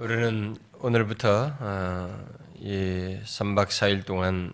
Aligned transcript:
우리는 0.00 0.56
오늘부터 0.78 1.56
어, 1.58 2.26
이 2.54 3.18
3박 3.24 3.66
4일 3.66 4.06
동안 4.06 4.52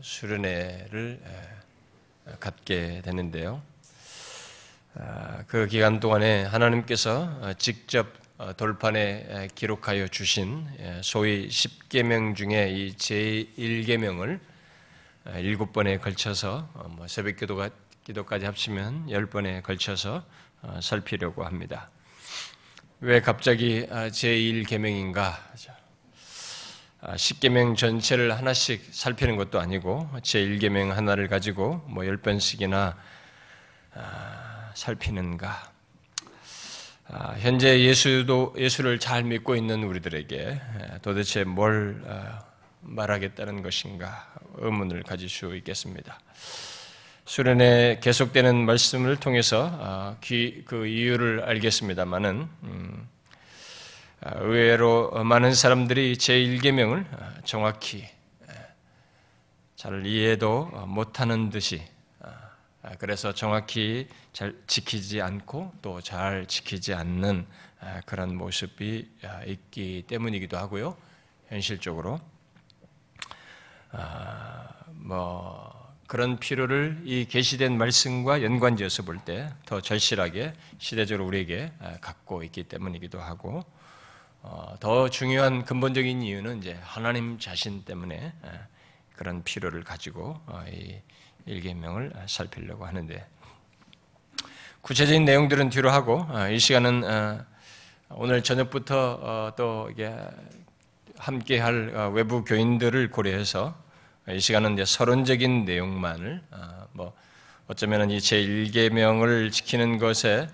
수련회를 0.00 1.20
갖게 2.38 3.02
되는데요. 3.04 3.60
아, 4.94 5.42
그 5.48 5.66
기간 5.66 5.98
동안에 5.98 6.44
하나님께서 6.44 7.22
어, 7.40 7.52
직접 7.58 8.06
어, 8.38 8.52
돌판에 8.52 9.48
기록하여 9.56 10.06
주신 10.06 10.64
소위 11.02 11.48
10계명 11.48 12.36
중에 12.36 12.70
이 12.70 12.94
제1계명을 12.94 14.38
일곱 15.38 15.72
번에 15.72 15.98
걸쳐서 15.98 16.68
뭐 16.90 17.08
새벽 17.08 17.34
기도까지 18.04 18.46
합치면 18.46 19.10
열 19.10 19.26
번에 19.26 19.60
걸쳐서 19.60 20.24
살피려고 20.80 21.44
합니다. 21.44 21.90
왜 23.00 23.20
갑자기 23.20 23.86
아, 23.90 24.08
제1계명인가? 24.08 25.34
10계명 27.02 27.72
아, 27.72 27.74
전체를 27.74 28.36
하나씩 28.36 28.88
살피는 28.92 29.36
것도 29.36 29.60
아니고 29.60 30.08
제1계명 30.22 30.90
하나를 30.90 31.28
가지고 31.28 31.82
뭐 31.86 32.04
10번씩이나 32.04 32.94
아, 33.94 34.70
살피는가? 34.74 35.72
현재 37.38 37.80
예수도 37.80 38.54
예수를 38.56 38.98
잘 38.98 39.24
믿고 39.24 39.54
있는 39.56 39.84
우리들에게 39.84 40.60
도대체 41.02 41.44
뭘 41.44 42.02
말하겠다는 42.80 43.62
것인가 43.62 44.32
의문을 44.56 45.02
가질 45.02 45.28
수 45.28 45.54
있겠습니다. 45.56 46.18
수련회 47.26 48.00
계속되는 48.02 48.66
말씀을 48.66 49.16
통해서 49.16 49.70
아, 49.80 50.16
그 50.20 50.86
이유를 50.86 51.44
알겠습니다만은 51.44 52.48
음, 52.64 53.08
아, 54.20 54.32
의외로 54.40 55.10
많은 55.24 55.54
사람들이 55.54 56.18
제 56.18 56.34
1계명을 56.34 57.06
아, 57.18 57.32
정확히 57.44 58.06
잘 59.74 60.04
이해도 60.06 60.66
못하는 60.86 61.50
듯이 61.50 61.82
그래서 62.98 63.32
정확히 63.32 64.08
잘 64.32 64.54
지키지 64.66 65.20
않고 65.20 65.72
또 65.82 66.00
잘 66.00 66.46
지키지 66.46 66.94
않는 66.94 67.46
그런 68.06 68.34
모습이 68.34 69.10
있기 69.46 70.04
때문이기도 70.06 70.56
하고요. 70.56 70.96
현실적으로 71.48 72.18
뭐 74.92 75.63
그런 76.14 76.38
필요를 76.38 77.00
이 77.02 77.24
계시된 77.24 77.76
말씀과 77.76 78.44
연관지어서 78.44 79.02
볼 79.02 79.18
때 79.24 79.48
더 79.66 79.80
절실하게 79.80 80.52
시대적으로 80.78 81.26
우리에게 81.26 81.72
아, 81.80 81.96
갖고 82.00 82.44
있기 82.44 82.62
때문이기도 82.62 83.20
하고 83.20 83.64
어, 84.40 84.76
더 84.78 85.08
중요한 85.10 85.64
근본적인 85.64 86.22
이유는 86.22 86.58
이제 86.58 86.78
하나님 86.84 87.40
자신 87.40 87.84
때문에 87.84 88.32
아, 88.42 88.48
그런 89.16 89.42
필요를 89.42 89.82
가지고 89.82 90.40
어, 90.46 90.64
이 90.70 91.00
일계명을 91.46 92.12
살피려고 92.28 92.86
하는데 92.86 93.26
구체적인 94.82 95.24
내용들은 95.24 95.70
뒤로 95.70 95.90
하고 95.90 96.24
아, 96.28 96.48
이 96.48 96.60
시간은 96.60 97.02
오늘 98.10 98.44
저녁부터 98.44 99.18
어, 99.20 99.52
또 99.56 99.90
이게 99.90 100.16
함께할 101.18 102.12
외부 102.14 102.44
교인들을 102.44 103.10
고려해서 103.10 103.82
이 104.30 104.40
시간은 104.40 104.74
이제 104.74 104.86
서론적인 104.86 105.66
내용만을 105.66 106.42
어, 106.50 106.86
뭐 106.92 107.12
어쩌면은 107.66 108.10
이제 108.10 108.42
1계명을 108.42 109.52
지키는 109.52 109.98
것에 109.98 110.48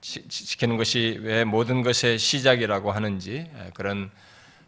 지키는 0.00 0.76
것이 0.76 1.18
왜 1.22 1.44
모든 1.44 1.82
것의 1.82 2.18
시작이라고 2.18 2.92
하는지 2.92 3.50
그런 3.74 4.10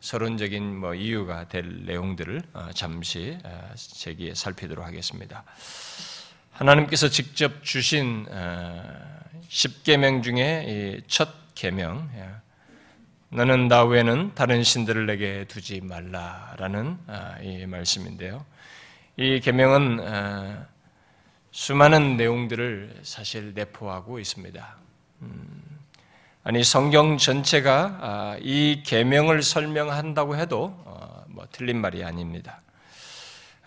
서론적인 0.01 0.77
뭐 0.77 0.95
이유가 0.95 1.47
될 1.47 1.85
내용들을 1.85 2.43
어, 2.53 2.71
잠시 2.75 3.39
제기에 3.77 4.35
살피도록 4.35 4.85
하겠습니다. 4.85 5.45
하나님께서 6.51 7.09
직접 7.09 7.62
주신 7.62 8.27
10계명 9.49 10.19
어, 10.19 10.23
중에 10.23 11.00
첫 11.06 11.29
계명 11.55 12.11
너는 13.37 13.69
나 13.69 13.85
외에는 13.85 14.33
다른 14.35 14.63
신들을 14.63 15.05
내게 15.05 15.45
두지 15.47 15.83
말라라는 15.83 16.99
아, 17.07 17.37
이 17.43 17.67
말씀인데요. 17.67 18.43
이 19.19 19.41
계명은 19.41 20.01
아, 20.09 20.67
수많은 21.51 22.17
내용들을 22.17 23.01
사실 23.03 23.53
내포하고 23.53 24.21
있습니다. 24.21 24.77
음, 25.21 25.63
아니 26.45 26.65
성경 26.65 27.19
전체가 27.19 27.99
아, 28.01 28.39
이 28.41 28.83
계명을 28.87 29.43
설명한다고 29.43 30.39
해도 30.39 30.75
어, 30.87 31.23
뭐 31.29 31.47
틀린 31.53 31.79
말이 31.79 32.03
아닙니다. 32.05 32.63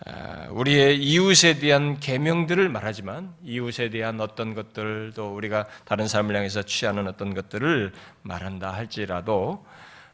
아, 0.06 0.46
우리의 0.50 0.98
이웃에 0.98 1.58
대한 1.58 2.00
계명들을 2.00 2.70
말하지만 2.70 3.34
이웃에 3.44 3.90
대한 3.90 4.18
어떤 4.20 4.54
것들도 4.54 5.34
우리가 5.34 5.66
다른 5.84 6.08
사람을 6.08 6.34
향해서 6.34 6.62
취하는 6.62 7.06
어떤 7.06 7.34
것들을 7.34 7.92
말한다 8.22 8.72
할지라도 8.72 9.66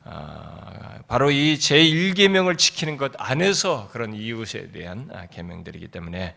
아, 0.02 0.98
바로 1.06 1.30
이 1.30 1.54
제1계명을 1.54 2.58
지키는 2.58 2.96
것 2.96 3.12
안에서 3.16 3.88
그런 3.92 4.12
이웃에 4.12 4.72
대한 4.72 5.08
아, 5.12 5.26
계명들이기 5.26 5.88
때문에 5.88 6.34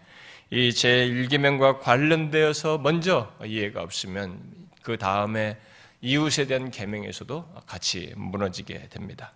이 0.51 0.69
제1계명과 0.69 1.79
관련되어서 1.79 2.77
먼저 2.77 3.31
이해가 3.43 3.81
없으면 3.81 4.39
그 4.83 4.97
다음에 4.97 5.57
이웃에 6.01 6.45
대한 6.45 6.69
계명에서도 6.69 7.63
같이 7.65 8.13
무너지게 8.15 8.89
됩니다. 8.89 9.33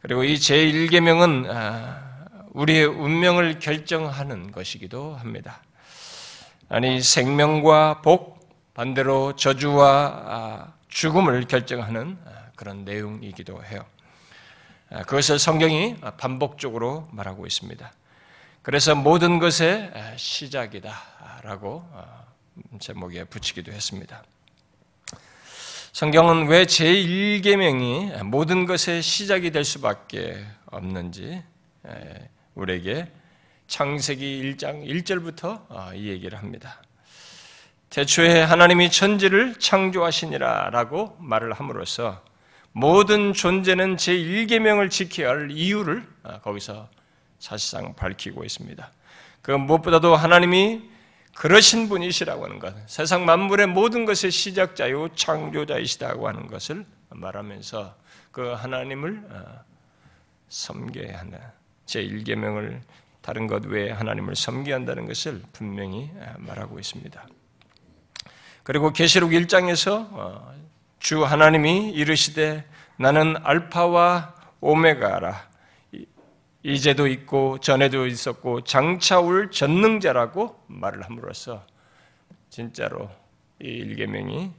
그리고 0.00 0.24
이 0.24 0.34
제1계명은 0.34 2.11
우리의 2.52 2.84
운명을 2.84 3.58
결정하는 3.58 4.52
것이기도 4.52 5.14
합니다. 5.16 5.62
아니 6.68 7.00
생명과 7.00 8.02
복 8.02 8.40
반대로 8.74 9.36
저주와 9.36 10.22
아, 10.26 10.72
죽음을 10.88 11.46
결정하는 11.46 12.18
아, 12.26 12.50
그런 12.56 12.84
내용이기도 12.84 13.64
해요. 13.64 13.84
아, 14.90 15.02
그것을 15.02 15.38
성경이 15.38 15.96
반복적으로 16.18 17.08
말하고 17.12 17.46
있습니다. 17.46 17.92
그래서 18.62 18.94
모든 18.94 19.38
것의 19.38 19.92
시작이다라고 20.16 21.84
제목에 22.78 23.24
붙이기도 23.24 23.72
했습니다. 23.72 24.22
성경은 25.92 26.46
왜 26.46 26.64
제1계명이 26.64 28.22
모든 28.22 28.66
것의 28.66 29.02
시작이 29.02 29.50
될 29.50 29.64
수밖에 29.64 30.42
없는지 30.66 31.42
우리에게 32.54 33.10
창세기 33.66 34.54
1장 34.56 34.86
1절부터 34.86 35.66
아, 35.70 35.92
이 35.94 36.08
얘기를 36.08 36.38
합니다. 36.38 36.82
태초에 37.90 38.42
하나님이 38.42 38.90
천지를 38.90 39.54
창조하시니라 39.58 40.70
라고 40.70 41.16
말을 41.20 41.52
함으로써 41.52 42.22
모든 42.72 43.32
존재는 43.34 43.96
제1계명을 43.96 44.90
지켜야 44.90 45.30
할 45.30 45.50
이유를 45.50 46.06
아, 46.22 46.40
거기서 46.40 46.88
사실상 47.38 47.94
밝히고 47.94 48.44
있습니다. 48.44 48.90
그 49.42 49.50
무엇보다도 49.50 50.14
하나님이 50.16 50.90
그러신 51.34 51.88
분이시라고 51.88 52.44
하는 52.44 52.58
것, 52.58 52.74
세상 52.88 53.24
만물의 53.24 53.66
모든 53.66 54.04
것의 54.04 54.30
시작자요 54.30 55.08
창조자이시다고 55.14 56.28
하는 56.28 56.46
것을 56.46 56.86
말하면서 57.08 57.96
그 58.30 58.52
하나님을 58.52 59.24
아, 59.30 59.62
섬겨야 60.48 61.18
하는 61.18 61.38
제1계명을 61.86 62.80
다른 63.20 63.46
것 63.46 63.64
외에 63.66 63.90
하나님을 63.90 64.34
섬기 64.36 64.72
한다는 64.72 65.06
것을 65.06 65.42
분명히 65.52 66.10
말하고 66.38 66.78
있습니다. 66.78 67.26
그리고 68.62 68.92
계시록 68.92 69.30
1장에서 69.30 70.08
어, 70.12 70.54
주 70.98 71.24
하나님이 71.24 71.90
이르시되 71.90 72.64
나는 72.96 73.36
알파와 73.42 74.34
오메가라 74.60 75.50
이제도 76.62 77.08
있고 77.08 77.58
전에도 77.58 78.06
있었고 78.06 78.62
장차 78.62 79.18
올 79.18 79.50
전능자라고 79.50 80.64
말을 80.68 81.02
함으로써 81.02 81.66
진짜로 82.50 83.10
이 83.60 83.66
일계명이 83.66 84.52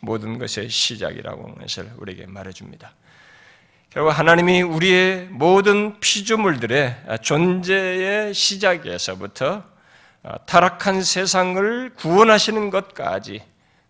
모든 0.00 0.38
것의 0.38 0.68
시작이라고 0.68 1.42
하는 1.42 1.54
것을 1.56 1.90
우리에게 1.96 2.26
말해줍니다. 2.26 2.92
결국 3.90 4.10
하나님이 4.10 4.60
우리의 4.60 5.28
모든 5.30 5.98
피조물들의 5.98 6.94
존재의 7.22 8.34
시작에서부터 8.34 9.64
타락한 10.44 11.02
세상을 11.02 11.94
구원하시는 11.96 12.68
것까지 12.68 13.40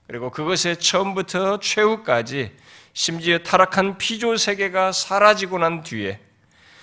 그리고 0.07 0.31
그것의 0.31 0.77
처음부터 0.79 1.59
최후까지 1.59 2.53
심지어 2.93 3.39
타락한 3.39 3.99
피조 3.99 4.37
세계가 4.37 4.93
사라지고 4.93 5.59
난 5.59 5.83
뒤에 5.83 6.21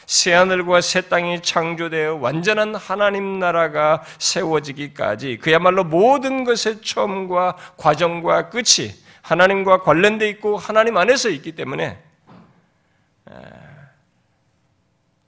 새 0.05 0.33
하늘과 0.33 0.81
새 0.81 0.99
땅이 1.07 1.41
창조되어 1.41 2.15
완전한 2.15 2.75
하나님 2.75 3.39
나라가 3.39 4.03
세워지기까지 4.19 5.37
그야말로 5.37 5.85
모든 5.85 6.43
것의 6.43 6.81
처음과 6.83 7.55
과정과 7.77 8.49
끝이 8.49 8.93
하나님과 9.21 9.83
관련되어 9.83 10.27
있고 10.27 10.57
하나님 10.57 10.97
안에서 10.97 11.29
있기 11.29 11.53
때문에 11.53 12.04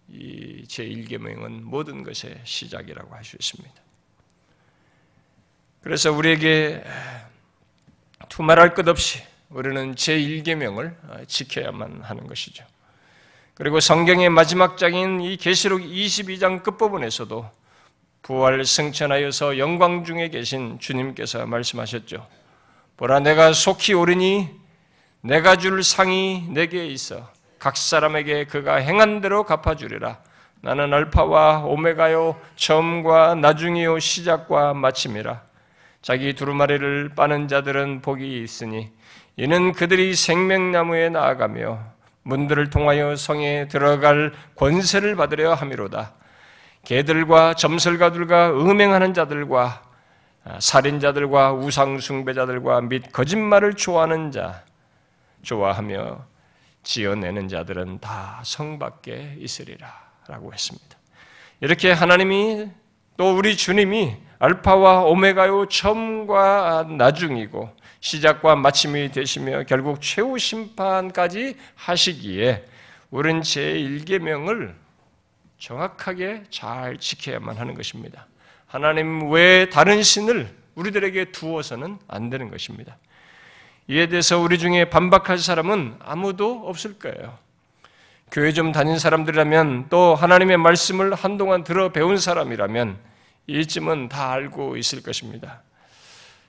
이 0.10 0.64
제1계명은 0.68 1.62
모든 1.64 2.04
것의 2.04 2.42
시작이라고 2.44 3.14
할 3.14 3.24
수 3.24 3.36
있습니다. 3.36 3.74
그래서 5.82 6.12
우리에게 6.12 6.84
두말할 8.30 8.74
것 8.74 8.88
없이 8.88 9.22
우리는 9.50 9.96
제1계명을 9.96 10.96
어, 11.10 11.26
지켜야만 11.26 12.02
하는 12.02 12.28
것이죠. 12.28 12.66
그리고 13.54 13.80
성경의 13.80 14.30
마지막 14.30 14.78
장인 14.78 15.22
이 15.22 15.38
계시록 15.38 15.82
22장 15.82 16.62
끝부분에서도 16.62 17.50
부활 18.22 18.66
승천하여서 18.66 19.58
영광 19.58 20.04
중에 20.04 20.30
계신 20.30 20.78
주님께서 20.80 21.46
말씀하셨죠. 21.46 22.28
보라 22.98 23.22
내가 23.22 23.54
속히 23.54 23.94
오르니 23.94 24.50
내가 25.22 25.56
줄 25.56 25.84
상이 25.84 26.48
내게 26.50 26.86
있어 26.88 27.32
각 27.68 27.76
사람에게 27.76 28.46
그가 28.46 28.76
행한 28.76 29.20
대로 29.20 29.44
갚아주리라. 29.44 30.20
나는 30.62 30.94
알파와 30.94 31.66
오메가요 31.66 32.40
처음과 32.56 33.36
나중이요 33.36 34.00
시작과 34.00 34.74
마침이라. 34.74 35.42
자기 36.02 36.32
두루마리를 36.32 37.10
빠는 37.14 37.50
자들은 37.50 38.02
복이 38.04 38.42
있으니 38.42 38.90
이는 39.36 39.74
그들이 39.74 40.16
생명나무에 40.16 41.10
나아가며 41.10 41.80
문들을 42.24 42.70
통하여 42.70 43.18
성에 43.18 43.68
들어갈 43.68 44.32
권세를 44.56 45.18
받으려 45.18 45.54
함이로다. 45.54 46.14
개들과 46.86 47.56
점설가들과 47.56 48.52
음행하는 48.52 49.14
자들과 49.14 49.82
아, 50.46 50.58
살인자들과 50.62 51.52
우상숭배자들과 51.52 52.80
및 52.80 53.12
거짓말을 53.12 53.74
좋아하는 53.74 54.32
자, 54.32 54.64
좋아하며 55.42 56.37
지어내는 56.88 57.50
자들은 57.50 58.00
다 58.00 58.42
성 58.46 58.80
밖에 58.80 59.36
있으리라. 59.40 60.08
라고 60.28 60.54
했습니다. 60.54 60.98
이렇게 61.60 61.92
하나님이 61.92 62.70
또 63.18 63.36
우리 63.38 63.56
주님이 63.58 64.16
알파와 64.40 65.04
오메가요 65.04 65.68
처음과 65.68 66.88
나중이고 66.98 67.76
시작과 68.00 68.56
마침이 68.56 69.12
되시며 69.12 69.64
결국 69.64 70.02
최후 70.02 70.38
심판까지 70.38 71.56
하시기에 71.76 72.66
우리는 73.10 73.42
제1계명을 73.42 74.74
정확하게 75.60 76.44
잘 76.50 76.98
지켜야만 76.98 77.58
하는 77.58 77.74
것입니다. 77.74 78.28
하나님 78.66 79.30
외에 79.32 79.70
다른 79.70 80.04
신을 80.04 80.54
우리들에게 80.76 81.32
두어서는 81.32 82.00
안 82.08 82.30
되는 82.30 82.50
것입니다. 82.52 82.98
이에 83.90 84.08
대해서 84.08 84.40
우리 84.40 84.60
중에 84.60 84.90
반박할 84.90 85.38
사람은 85.38 85.96
아무도 86.00 86.68
없을 86.68 87.00
거예요. 87.00 87.38
교회 88.32 88.52
좀 88.52 88.74
다닌 88.74 89.00
사람들이라면 89.00 89.88
또 89.90 90.14
하나님의 90.14 90.58
말씀을 90.58 91.14
한동안 91.14 91.64
들어 91.64 91.90
배운 91.94 92.18
사람이라면 92.18 92.98
이쯤은 93.48 94.10
다 94.10 94.32
알고 94.32 94.76
있을 94.76 95.02
것입니다. 95.02 95.62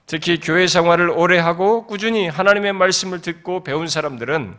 특히 0.07 0.41
교회 0.41 0.67
생활을 0.67 1.11
오래 1.11 1.39
하고 1.39 1.87
꾸준히 1.87 2.27
하나님의 2.27 2.73
말씀을 2.73 3.21
듣고 3.21 3.63
배운 3.63 3.87
사람들은 3.87 4.57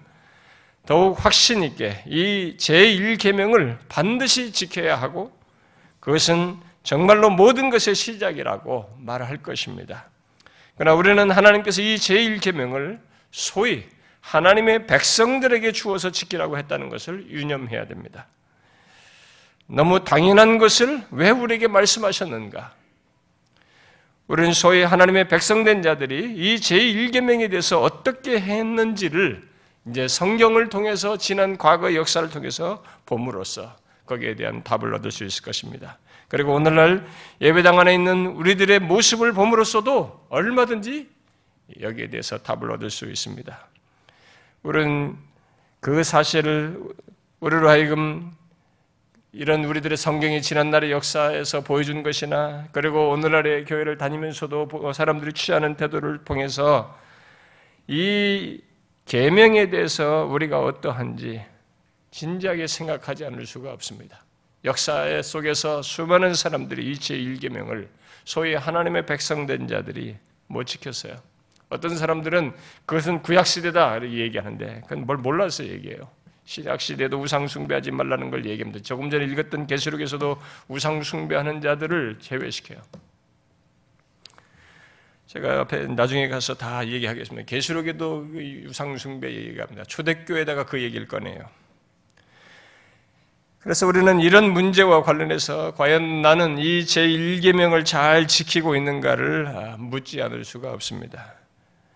더욱 0.85 1.23
확신 1.23 1.63
있게 1.63 2.03
이 2.07 2.55
제1계명을 2.57 3.77
반드시 3.89 4.53
지켜야 4.53 4.95
하고 4.95 5.37
그것은 5.99 6.57
정말로 6.83 7.29
모든 7.29 7.69
것의 7.69 7.95
시작이라고 7.95 8.95
말할 8.99 9.43
것입니다. 9.43 10.05
그러나 10.79 10.95
우리는 10.95 11.29
하나님께서 11.29 11.81
이 11.81 11.95
제1계명을 11.95 13.01
소위 13.31 13.83
하나님의 14.21 14.87
백성들에게 14.87 15.73
주어서 15.73 16.09
지키라고 16.09 16.57
했다는 16.57 16.87
것을 16.87 17.29
유념해야 17.29 17.85
됩니다. 17.85 18.27
너무 19.67 20.05
당연한 20.05 20.57
것을 20.57 21.03
왜 21.11 21.31
우리에게 21.31 21.67
말씀하셨는가? 21.67 22.73
우리는 24.27 24.53
소위 24.53 24.81
하나님의 24.81 25.27
백성된 25.27 25.81
자들이 25.81 26.35
이 26.37 26.55
제1계명에 26.55 27.49
대해서 27.49 27.81
어떻게 27.81 28.39
했는지를 28.39 29.49
이제 29.89 30.07
성경을 30.07 30.69
통해서 30.69 31.17
지난 31.17 31.57
과거 31.57 31.93
역사를 31.93 32.29
통해서 32.29 32.81
봄으로써 33.05 33.75
거기에 34.05 34.35
대한 34.35 34.63
답을 34.63 34.93
얻을 34.93 35.11
수 35.11 35.25
있을 35.25 35.43
것입니다. 35.43 35.97
그리고 36.29 36.53
오늘날 36.53 37.05
예배당 37.41 37.79
안에 37.79 37.93
있는 37.93 38.27
우리들의 38.27 38.79
모습을 38.79 39.33
봄으로써도 39.33 40.27
얼마든지 40.29 41.09
여기에 41.81 42.09
대해서 42.09 42.37
답을 42.37 42.71
얻을 42.71 42.89
수 42.89 43.05
있습니다. 43.05 43.67
우리는 44.63 45.17
그 45.79 46.03
사실을 46.03 46.81
우리로 47.39 47.67
하여금 47.67 48.31
이런 49.31 49.63
우리들의 49.65 49.97
성경이 49.97 50.41
지난날의 50.41 50.91
역사에서 50.91 51.61
보여준 51.61 52.03
것이나 52.03 52.67
그리고 52.71 53.09
오늘날의 53.11 53.65
교회를 53.65 53.97
다니면서도 53.97 54.93
사람들이 54.93 55.33
취하는 55.33 55.75
태도를 55.75 56.23
통해서 56.25 56.97
이 57.87 58.61
계명에 59.05 59.69
대해서 59.69 60.25
우리가 60.25 60.59
어떠한지 60.63 61.43
진지하게 62.11 62.67
생각하지 62.67 63.25
않을 63.25 63.45
수가 63.45 63.71
없습니다. 63.73 64.23
역사 64.65 65.21
속에서 65.21 65.81
수많은 65.81 66.33
사람들이 66.33 66.85
일체 66.85 67.15
일계명을 67.15 67.89
소위 68.25 68.55
하나님의 68.55 69.05
백성된 69.05 69.67
자들이 69.67 70.17
못 70.47 70.65
지켰어요. 70.65 71.15
어떤 71.69 71.95
사람들은 71.95 72.53
그것은 72.85 73.21
구약 73.21 73.45
시대다 73.45 74.03
얘기하는데 74.03 74.81
그건 74.87 75.05
뭘 75.05 75.17
몰라서 75.17 75.63
얘기해요. 75.65 76.09
신약 76.45 76.81
시대도 76.81 77.21
우상 77.21 77.47
숭배하지 77.47 77.91
말라는 77.91 78.31
걸 78.31 78.43
얘기합니다. 78.45 78.81
조금 78.81 79.11
전에 79.11 79.25
읽었던 79.25 79.67
계시록에서도 79.67 80.41
우상 80.67 81.03
숭배하는 81.03 81.61
자들을 81.61 82.17
제외시켜요. 82.19 82.79
제가 85.27 85.59
앞에 85.59 85.85
나중에 85.85 86.27
가서 86.27 86.55
다 86.55 86.87
얘기하겠습니다. 86.87 87.45
계시록에도 87.45 88.27
그 88.31 88.63
우상 88.67 88.97
숭배 88.97 89.31
얘기합니다. 89.31 89.83
초대교회다가 89.83 90.65
그 90.65 90.81
얘기를 90.81 91.07
꺼내요. 91.07 91.47
그래서 93.61 93.85
우리는 93.87 94.21
이런 94.21 94.53
문제와 94.53 95.03
관련해서 95.03 95.73
과연 95.75 96.21
나는 96.21 96.57
이 96.59 96.85
제1계명을 96.85 97.83
잘 97.83 98.25
지키고 98.25 98.77
있는가를 98.77 99.47
아, 99.47 99.75
묻지 99.77 100.21
않을 100.21 100.45
수가 100.45 100.71
없습니다. 100.71 101.33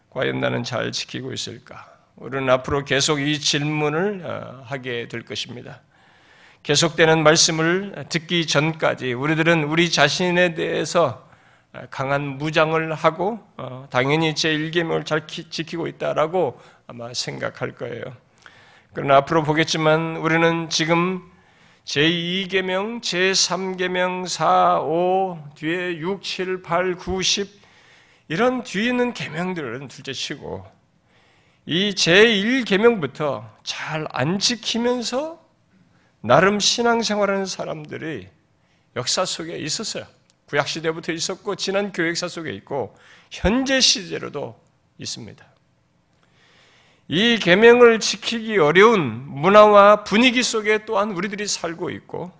과연 0.09 0.41
나는 0.41 0.65
잘 0.65 0.91
지키고 0.91 1.31
있을까? 1.31 1.89
우리는 2.17 2.49
앞으로 2.49 2.83
계속 2.83 3.21
이 3.21 3.39
질문을 3.39 4.23
아, 4.25 4.63
하게 4.65 5.07
될 5.07 5.23
것입니다. 5.23 5.79
계속되는 6.63 7.23
말씀을 7.23 8.07
듣기 8.09 8.45
전까지 8.45 9.13
우리들은 9.13 9.63
우리 9.63 9.89
자신에 9.89 10.55
대해서 10.55 11.25
강한 11.89 12.37
무장을 12.37 12.93
하고 12.93 13.39
어, 13.55 13.87
당연히 13.89 14.33
제1계명을 14.33 15.05
잘 15.05 15.27
지키고 15.27 15.87
있다라고 15.87 16.59
아마 16.87 17.13
생각할 17.13 17.71
거예요. 17.71 18.03
그러나 18.91 19.15
앞으로 19.17 19.43
보겠지만 19.43 20.17
우리는 20.17 20.69
지금 20.69 21.32
제2계명, 21.85 23.01
제3계명, 23.01 24.27
4, 24.27 24.81
5, 24.81 25.49
뒤에 25.55 25.97
6, 25.97 26.23
7, 26.23 26.61
8, 26.61 26.95
9, 26.95 27.21
10 27.21 27.49
이런 28.29 28.63
뒤에 28.63 28.89
있는 28.89 29.13
계명들은 29.13 29.89
둘째 29.89 30.13
치고 30.13 30.65
이 31.65 31.91
제1계명부터 31.91 33.49
잘 33.63 34.05
안 34.11 34.39
지키면서 34.39 35.43
나름 36.21 36.59
신앙생활하는 36.59 37.45
사람들이 37.45 38.29
역사 38.95 39.25
속에 39.25 39.57
있었어요. 39.57 40.05
구약 40.45 40.67
시대부터 40.67 41.11
있었고 41.11 41.55
지난 41.55 41.91
교역사 41.91 42.27
속에 42.27 42.51
있고 42.53 42.95
현재 43.31 43.81
시제로도 43.81 44.57
있습니다. 44.97 45.52
이 47.13 47.37
계명을 47.37 47.99
지키기 47.99 48.57
어려운 48.57 48.99
문화와 49.27 50.03
분위기 50.03 50.41
속에 50.41 50.83
또한 50.85 51.11
우리들이 51.11 51.45
살고 51.45 51.91
있고 51.91 52.31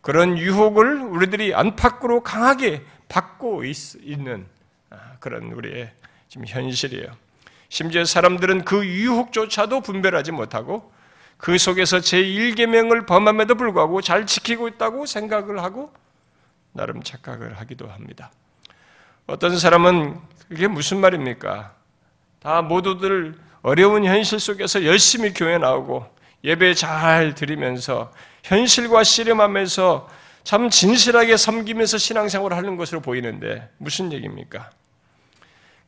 그런 0.00 0.38
유혹을 0.38 1.02
우리들이 1.02 1.54
안팎으로 1.54 2.22
강하게 2.22 2.82
받고 3.10 3.62
있는 4.00 4.46
아, 4.88 4.96
그런 5.20 5.52
우리의 5.52 5.92
지금 6.28 6.46
현실이에요. 6.46 7.08
심지어 7.68 8.06
사람들은 8.06 8.64
그 8.64 8.86
유혹조차도 8.86 9.82
분별하지 9.82 10.32
못하고 10.32 10.90
그 11.36 11.58
속에서 11.58 11.98
제1계명을 11.98 13.06
범함에도 13.06 13.54
불구하고 13.54 14.00
잘 14.00 14.24
지키고 14.24 14.68
있다고 14.68 15.04
생각을 15.04 15.62
하고 15.62 15.92
나름 16.72 17.02
착각을 17.02 17.60
하기도 17.60 17.86
합니다. 17.86 18.32
어떤 19.26 19.58
사람은 19.58 20.18
그게 20.48 20.68
무슨 20.68 21.02
말입니까? 21.02 21.74
다 22.40 22.62
모두들 22.62 23.49
어려운 23.62 24.04
현실 24.04 24.40
속에서 24.40 24.84
열심히 24.84 25.32
교회 25.34 25.58
나오고 25.58 26.06
예배 26.44 26.74
잘 26.74 27.34
드리면서 27.34 28.12
현실과 28.42 29.04
씨름하면서 29.04 30.08
참 30.44 30.70
진실하게 30.70 31.36
섬기면서 31.36 31.98
신앙생활을 31.98 32.56
하는 32.56 32.76
것으로 32.76 33.00
보이는데 33.00 33.68
무슨 33.76 34.12
얘기입니까? 34.12 34.70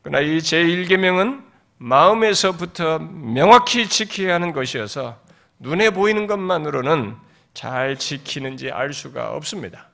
그러나 0.03 0.19
이 0.19 0.37
제1계명은 0.37 1.43
마음에서부터 1.77 2.99
명확히 2.99 3.87
지켜야 3.89 4.35
하는 4.35 4.53
것이어서 4.53 5.17
눈에 5.59 5.89
보이는 5.89 6.27
것만으로는 6.27 7.15
잘 7.53 7.97
지키는지 7.97 8.71
알 8.71 8.93
수가 8.93 9.31
없습니다. 9.31 9.89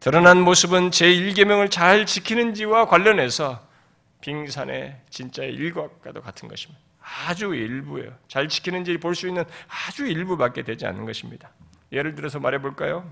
드러난 0.00 0.40
모습은 0.40 0.90
제1계명을 0.90 1.70
잘 1.70 2.06
지키는지와 2.06 2.86
관련해서 2.86 3.60
빙산의 4.20 5.00
진짜 5.10 5.42
일과과도 5.44 6.20
같은 6.22 6.48
것입니다. 6.48 6.80
아주 7.26 7.54
일부예요. 7.54 8.16
잘 8.28 8.48
지키는지 8.48 8.98
볼 8.98 9.14
수 9.14 9.26
있는 9.26 9.44
아주 9.68 10.06
일부밖에 10.06 10.62
되지 10.62 10.86
않는 10.86 11.06
것입니다. 11.06 11.50
예를 11.92 12.14
들어서 12.14 12.38
말해볼까요? 12.38 13.10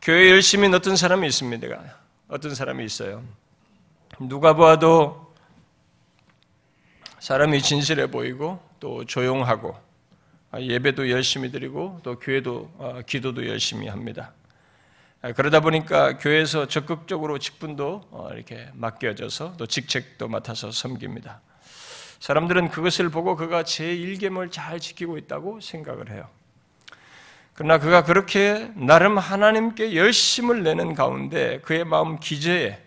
교회 0.00 0.30
열심히 0.30 0.72
어떤 0.72 0.96
사람이 0.96 1.26
있습니다. 1.26 1.66
어떤 2.28 2.54
사람이 2.54 2.84
있어요. 2.84 3.24
누가 4.20 4.54
봐도 4.54 5.34
사람이 7.18 7.60
진실해 7.60 8.10
보이고 8.10 8.62
또 8.78 9.04
조용하고 9.04 9.76
예배도 10.58 11.10
열심히 11.10 11.50
드리고 11.50 12.00
또 12.02 12.18
교회도 12.18 12.74
어, 12.78 13.00
기도도 13.06 13.46
열심히 13.48 13.88
합니다. 13.88 14.32
그러다 15.32 15.60
보니까 15.60 16.18
교회에서 16.18 16.66
적극적으로 16.68 17.38
직분도 17.38 18.08
어, 18.10 18.28
이렇게 18.32 18.68
맡겨져서 18.74 19.56
또 19.56 19.66
직책도 19.66 20.28
맡아서 20.28 20.70
섬깁니다. 20.70 21.40
사람들은 22.20 22.70
그것을 22.70 23.08
보고 23.08 23.36
그가 23.36 23.62
제1계명을 23.62 24.50
잘 24.50 24.80
지키고 24.80 25.18
있다고 25.18 25.60
생각을 25.60 26.10
해요. 26.10 26.28
그러나 27.54 27.78
그가 27.78 28.04
그렇게 28.04 28.70
나름 28.74 29.16
하나님께 29.16 29.96
열심을 29.96 30.62
내는 30.62 30.94
가운데 30.94 31.60
그의 31.60 31.84
마음 31.84 32.20
기저에 32.20 32.82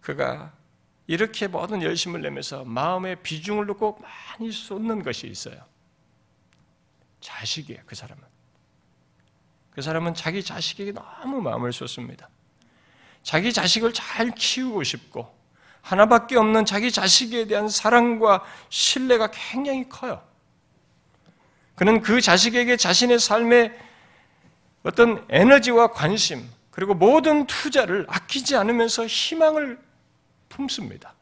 그가 0.00 0.52
이렇게 1.06 1.46
모든 1.46 1.82
열심을 1.82 2.20
내면서 2.20 2.64
마음의 2.64 3.22
비중을 3.22 3.66
놓고 3.66 4.00
많이 4.02 4.52
쏟는 4.52 5.02
것이 5.02 5.26
있어요. 5.26 5.56
자식이에요, 7.20 7.80
그 7.86 7.94
사람은. 7.94 8.31
그 9.74 9.82
사람은 9.82 10.14
자기 10.14 10.42
자식에게 10.42 10.92
너무 10.92 11.40
마음을 11.40 11.72
쏟습니다. 11.72 12.28
자기 13.22 13.52
자식을 13.52 13.92
잘 13.92 14.30
키우고 14.34 14.84
싶고, 14.84 15.34
하나밖에 15.80 16.36
없는 16.36 16.64
자기 16.64 16.92
자식에 16.92 17.46
대한 17.46 17.68
사랑과 17.68 18.44
신뢰가 18.68 19.30
굉장히 19.32 19.88
커요. 19.88 20.22
그는 21.74 22.00
그 22.02 22.20
자식에게 22.20 22.76
자신의 22.76 23.18
삶의 23.18 23.78
어떤 24.82 25.24
에너지와 25.28 25.92
관심, 25.92 26.48
그리고 26.70 26.94
모든 26.94 27.46
투자를 27.46 28.06
아끼지 28.08 28.56
않으면서 28.56 29.06
희망을 29.06 29.78
품습니다. 30.48 31.14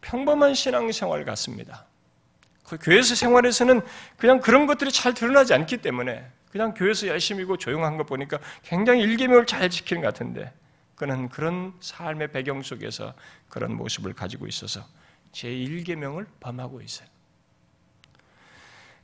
평범한 0.00 0.54
신앙생활 0.54 1.24
같습니다. 1.24 1.86
그 2.70 2.78
교회에서 2.80 3.16
생활에서는 3.16 3.80
그냥 4.16 4.38
그런 4.38 4.68
것들이 4.68 4.92
잘 4.92 5.12
드러나지 5.12 5.52
않기 5.54 5.78
때문에 5.78 6.24
그냥 6.52 6.72
교회에서 6.72 7.08
열심히고 7.08 7.56
조용한 7.56 7.96
것 7.96 8.06
보니까 8.06 8.38
굉장히 8.62 9.02
일계명을 9.02 9.46
잘 9.46 9.68
지키는 9.68 10.02
것 10.02 10.08
같은데 10.08 10.52
그는 10.94 11.28
그런 11.28 11.72
삶의 11.80 12.30
배경 12.30 12.62
속에서 12.62 13.14
그런 13.48 13.74
모습을 13.74 14.12
가지고 14.12 14.46
있어서 14.46 14.84
제1계명을 15.32 16.26
범하고 16.38 16.80
있어요. 16.80 17.08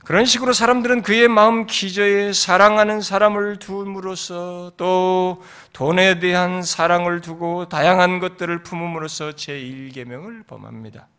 그런 0.05 0.23
식으로 0.23 0.53
사람들은 0.53 1.01
그의 1.01 1.27
마음 1.27 1.65
기저에 1.65 2.31
사랑하는 2.31 3.01
사람을 3.01 3.59
둠으로써 3.59 4.71
또 4.77 5.43
돈에 5.73 6.19
대한 6.19 6.61
사랑을 6.61 7.19
두고 7.19 7.67
다양한 7.67 8.19
것들을 8.19 8.63
품음으로써 8.63 9.31
제1계명을 9.31 10.47
범합니다. 10.47 11.09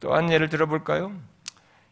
또한 0.00 0.30
예를 0.30 0.48
들어볼까요? 0.48 1.12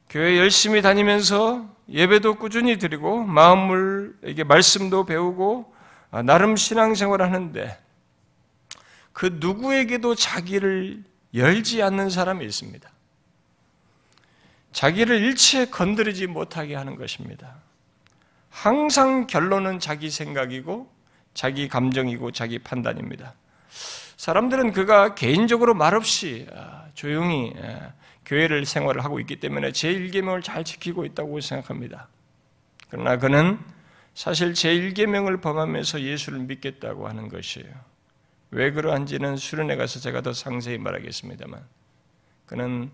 교회 0.09 0.39
열심히 0.39 0.83
다니면서 0.83 1.69
예배도 1.89 2.37
꾸준히 2.37 2.79
드리고 2.79 3.25
마음을 3.25 4.17
이게 4.25 4.45
말씀도 4.45 5.05
배우고 5.05 5.75
아, 6.11 6.23
나름 6.23 6.57
신앙생활을 6.57 7.27
하는데 7.27 7.79
그 9.13 9.37
누구에게도 9.41 10.15
자기를 10.15 11.03
열지 11.35 11.83
않는 11.83 12.11
사람이 12.11 12.45
있습니다. 12.45 12.89
자기를 14.73 15.23
일체 15.23 15.67
건드리지 15.67 16.27
못하게 16.27 16.75
하는 16.75 16.97
것입니다. 16.97 17.57
항상 18.51 19.27
결론은 19.27 19.81
자기 19.81 20.11
생각이고 20.11 20.93
자기 21.33 21.69
감정이고 21.69 22.31
자기 22.33 22.59
판단입니다. 22.59 23.35
사람들은 24.17 24.73
그가 24.73 25.15
개인적으로 25.15 25.75
말없이 25.75 26.47
아, 26.55 26.84
조용히 26.95 27.53
아, 27.63 27.93
교회를 28.25 28.65
생활을 28.65 29.05
하고 29.05 29.21
있기 29.21 29.37
때문에 29.37 29.71
제1계명을 29.71 30.43
잘 30.43 30.65
지키고 30.65 31.05
있다고 31.05 31.41
생각합니다. 31.41 32.09
그러나 32.89 33.19
그는 33.19 33.59
사실 34.15 34.53
제1계명을 34.53 35.43
범하면서 35.43 36.01
예수를 36.01 36.39
믿겠다고 36.41 37.09
하는 37.09 37.29
것이에요. 37.29 37.69
왜 38.51 38.71
그러한지는 38.71 39.37
수련회 39.37 39.77
가서 39.77 39.99
제가 39.99 40.23
더 40.23 40.33
상세히 40.33 40.79
말하겠습니다만 40.79 41.61
그는 42.47 42.91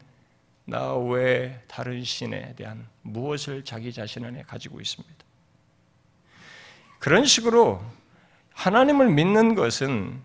나 0.64 0.94
외에 0.94 1.60
다른 1.68 2.02
신에 2.02 2.54
대한 2.54 2.86
무엇을 3.02 3.64
자기 3.64 3.92
자신 3.92 4.24
안에 4.24 4.42
가지고 4.42 4.80
있습니다. 4.80 5.16
그런 6.98 7.24
식으로 7.24 7.82
하나님을 8.54 9.10
믿는 9.10 9.54
것은 9.54 10.20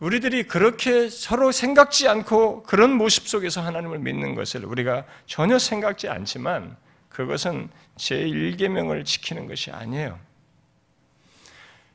우리들이 0.00 0.44
그렇게 0.44 1.08
서로 1.08 1.50
생각지 1.50 2.08
않고 2.08 2.62
그런 2.62 2.92
모습 2.92 3.26
속에서 3.26 3.60
하나님을 3.60 3.98
믿는 3.98 4.34
것을 4.34 4.64
우리가 4.64 5.04
전혀 5.26 5.58
생각지 5.58 6.08
않지만 6.08 6.76
그것은 7.08 7.68
제1계명을 7.96 9.04
지키는 9.04 9.48
것이 9.48 9.70
아니에요. 9.72 10.18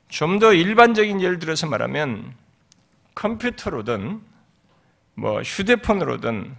좀 0.09 0.39
더 0.39 0.53
일반적인 0.53 1.21
예를 1.21 1.39
들어서 1.39 1.65
말하면 1.65 2.35
컴퓨터로든 3.15 4.21
뭐 5.15 5.41
휴대폰으로든 5.41 6.55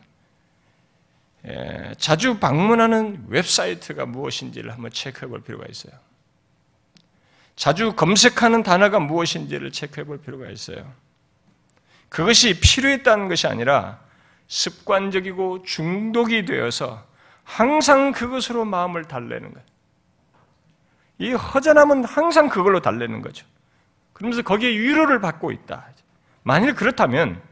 자주 1.98 2.38
방문하는 2.38 3.26
웹사이트가 3.28 4.06
무엇인지를 4.06 4.72
한번 4.72 4.90
체크해 4.90 5.28
볼 5.28 5.42
필요가 5.42 5.66
있어요. 5.68 5.92
자주 7.54 7.94
검색하는 7.94 8.62
단어가 8.62 8.98
무엇인지를 8.98 9.70
체크해 9.70 10.04
볼 10.04 10.20
필요가 10.20 10.48
있어요. 10.50 10.92
그것이 12.14 12.60
필요했다는 12.60 13.26
것이 13.26 13.48
아니라 13.48 13.98
습관적이고 14.46 15.64
중독이 15.64 16.44
되어서 16.44 17.04
항상 17.42 18.12
그것으로 18.12 18.64
마음을 18.64 19.04
달래는 19.06 19.52
거예요. 19.52 19.66
이 21.18 21.32
허전함은 21.32 22.04
항상 22.04 22.48
그걸로 22.48 22.80
달래는 22.80 23.20
거죠. 23.20 23.44
그러면서 24.12 24.42
거기에 24.42 24.70
위로를 24.70 25.20
받고 25.20 25.50
있다. 25.50 25.88
만일 26.44 26.76
그렇다면, 26.76 27.42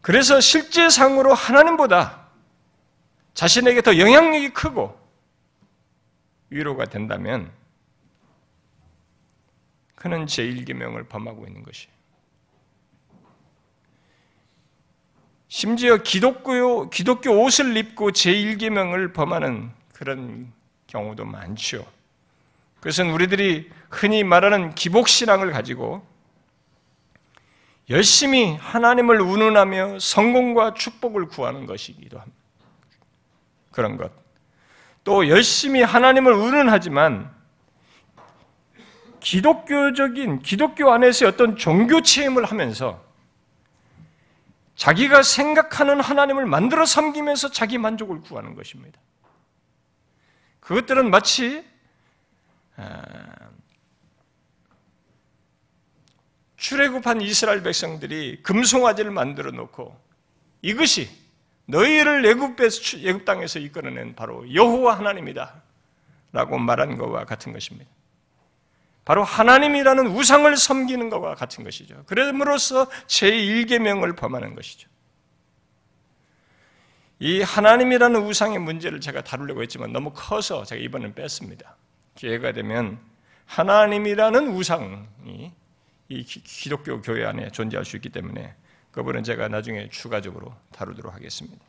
그래서 0.00 0.40
실제상으로 0.40 1.32
하나님보다 1.32 2.26
자신에게 3.34 3.82
더 3.82 3.98
영향력이 3.98 4.48
크고 4.48 4.98
위로가 6.50 6.86
된다면, 6.86 7.52
그는 9.94 10.26
제1계명을 10.26 11.08
범하고 11.08 11.46
있는 11.46 11.62
것이에요. 11.62 12.01
심지어 15.54 15.98
기독교, 15.98 16.88
기독교 16.88 17.30
옷을 17.42 17.76
입고 17.76 18.12
제1계명을 18.12 19.12
범하는 19.12 19.70
그런 19.92 20.50
경우도 20.86 21.26
많죠. 21.26 21.84
그것은 22.78 23.10
우리들이 23.10 23.70
흔히 23.90 24.24
말하는 24.24 24.74
기복신앙을 24.74 25.52
가지고 25.52 26.06
열심히 27.90 28.56
하나님을 28.56 29.20
운운하며 29.20 29.98
성공과 29.98 30.72
축복을 30.72 31.28
구하는 31.28 31.66
것이기도 31.66 32.18
합니다. 32.18 32.38
그런 33.72 33.98
것. 33.98 34.10
또 35.04 35.28
열심히 35.28 35.82
하나님을 35.82 36.32
운운하지만 36.32 37.30
기독교적인 39.20 40.40
기독교 40.40 40.90
안에서 40.90 41.28
어떤 41.28 41.58
종교 41.58 42.00
체험을 42.00 42.46
하면서 42.46 43.11
자기가 44.82 45.22
생각하는 45.22 46.00
하나님을 46.00 46.44
만들어 46.44 46.84
섬기면서 46.84 47.52
자기 47.52 47.78
만족을 47.78 48.20
구하는 48.20 48.56
것입니다. 48.56 49.00
그것들은 50.58 51.08
마치 51.08 51.64
아, 52.74 53.22
출애굽한 56.56 57.20
이스라엘 57.20 57.62
백성들이 57.62 58.42
금송아지를 58.42 59.12
만들어 59.12 59.52
놓고 59.52 59.96
이것이 60.62 61.08
너희를 61.66 62.26
애굽 62.26 63.24
땅에서 63.24 63.60
이끌어낸 63.60 64.16
바로 64.16 64.52
여호와 64.52 64.98
하나님이다라고 64.98 66.58
말한 66.58 66.98
것과 66.98 67.24
같은 67.24 67.52
것입니다. 67.52 67.88
바로 69.04 69.24
하나님이라는 69.24 70.06
우상을 70.08 70.56
섬기는 70.56 71.10
것과 71.10 71.34
같은 71.34 71.64
것이죠. 71.64 72.04
그러므로써 72.06 72.88
제1계명을 73.06 74.16
범하는 74.16 74.54
것이죠. 74.54 74.88
이 77.18 77.40
하나님이라는 77.40 78.20
우상의 78.20 78.58
문제를 78.58 79.00
제가 79.00 79.22
다루려고 79.22 79.62
했지만 79.62 79.92
너무 79.92 80.12
커서 80.12 80.64
제가 80.64 80.80
이번엔 80.80 81.14
뺐습니다. 81.14 81.76
기회가 82.14 82.52
되면 82.52 82.98
하나님이라는 83.46 84.48
우상이 84.48 85.52
이 86.08 86.24
기독교 86.24 87.00
교회 87.00 87.24
안에 87.24 87.50
존재할 87.50 87.84
수 87.84 87.96
있기 87.96 88.08
때문에 88.10 88.54
그분은 88.90 89.24
제가 89.24 89.48
나중에 89.48 89.88
추가적으로 89.88 90.54
다루도록 90.72 91.14
하겠습니다. 91.14 91.64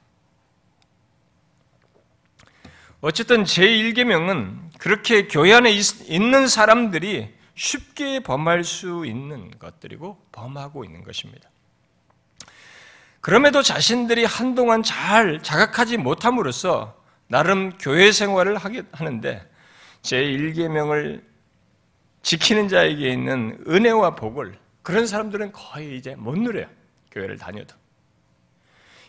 어쨌든 3.06 3.44
제1계명은 3.44 4.80
그렇게 4.80 5.28
교회 5.28 5.52
안에 5.54 5.78
있는 6.08 6.48
사람들이 6.48 7.34
쉽게 7.54 8.22
범할 8.22 8.64
수 8.64 9.06
있는 9.06 9.52
것들이고 9.60 10.18
범하고 10.32 10.86
있는 10.86 11.04
것입니다. 11.04 11.50
그럼에도 13.20 13.62
자신들이 13.62 14.24
한동안 14.24 14.84
잘 14.84 15.44
자각하지 15.44 15.98
못함으로써 15.98 16.96
나름 17.28 17.78
교회 17.78 18.14
생활을 18.14 18.56
하는데 18.56 19.52
제1계명을 20.02 21.24
지키는 22.22 22.70
자에게 22.70 23.10
있는 23.10 23.62
은혜와 23.68 24.16
복을 24.16 24.58
그런 24.82 25.08
사람들은 25.08 25.52
거의 25.52 25.98
이제 25.98 26.16
못 26.16 26.40
누려요. 26.40 26.68
교회를 27.12 27.38
다녀도. 27.38 27.76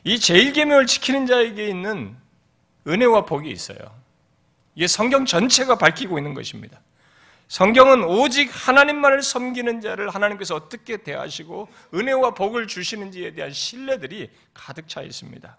이 0.03 0.17
제1계명을 0.17 0.89
지키는 0.89 1.27
자에게 1.27 1.69
있는 1.69 2.24
은혜와 2.87 3.25
복이 3.25 3.51
있어요. 3.51 3.79
이게 4.75 4.87
성경 4.87 5.25
전체가 5.25 5.77
밝히고 5.77 6.19
있는 6.19 6.35
것입니다. 6.35 6.81
성경은 7.49 8.05
오직 8.05 8.51
하나님만을 8.53 9.23
섬기는 9.23 9.81
자를 9.81 10.09
하나님께서 10.11 10.55
어떻게 10.55 10.99
대하시고 10.99 11.69
은혜와 11.95 12.35
복을 12.35 12.67
주시는지에 12.67 13.35
대한 13.35 13.53
신뢰들이 13.53 14.31
가득 14.53 14.89
차 14.89 15.03
있습니다. 15.03 15.57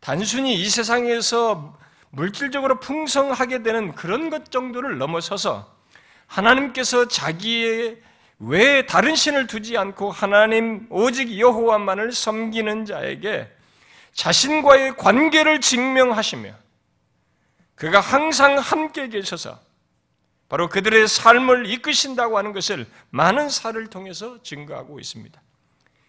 단순히 0.00 0.54
이 0.54 0.68
세상에서 0.68 1.78
물질적으로 2.10 2.80
풍성하게 2.80 3.62
되는 3.62 3.94
그런 3.94 4.30
것 4.30 4.50
정도를 4.50 4.98
넘어서서 4.98 5.74
하나님께서 6.26 7.06
자기의 7.08 7.98
외 8.40 8.86
다른 8.86 9.14
신을 9.14 9.46
두지 9.46 9.76
않고 9.76 10.10
하나님 10.10 10.86
오직 10.90 11.38
여호와만을 11.38 12.12
섬기는 12.12 12.86
자에게 12.86 13.48
자신과의 14.12 14.96
관계를 14.96 15.60
증명하시며 15.60 16.54
그가 17.74 18.00
항상 18.00 18.58
함께 18.58 19.08
계셔서 19.08 19.58
바로 20.48 20.68
그들의 20.68 21.06
삶을 21.06 21.66
이끄신다고 21.66 22.36
하는 22.36 22.52
것을 22.52 22.86
많은 23.10 23.48
사를 23.48 23.86
통해서 23.86 24.42
증거하고 24.42 24.98
있습니다. 24.98 25.40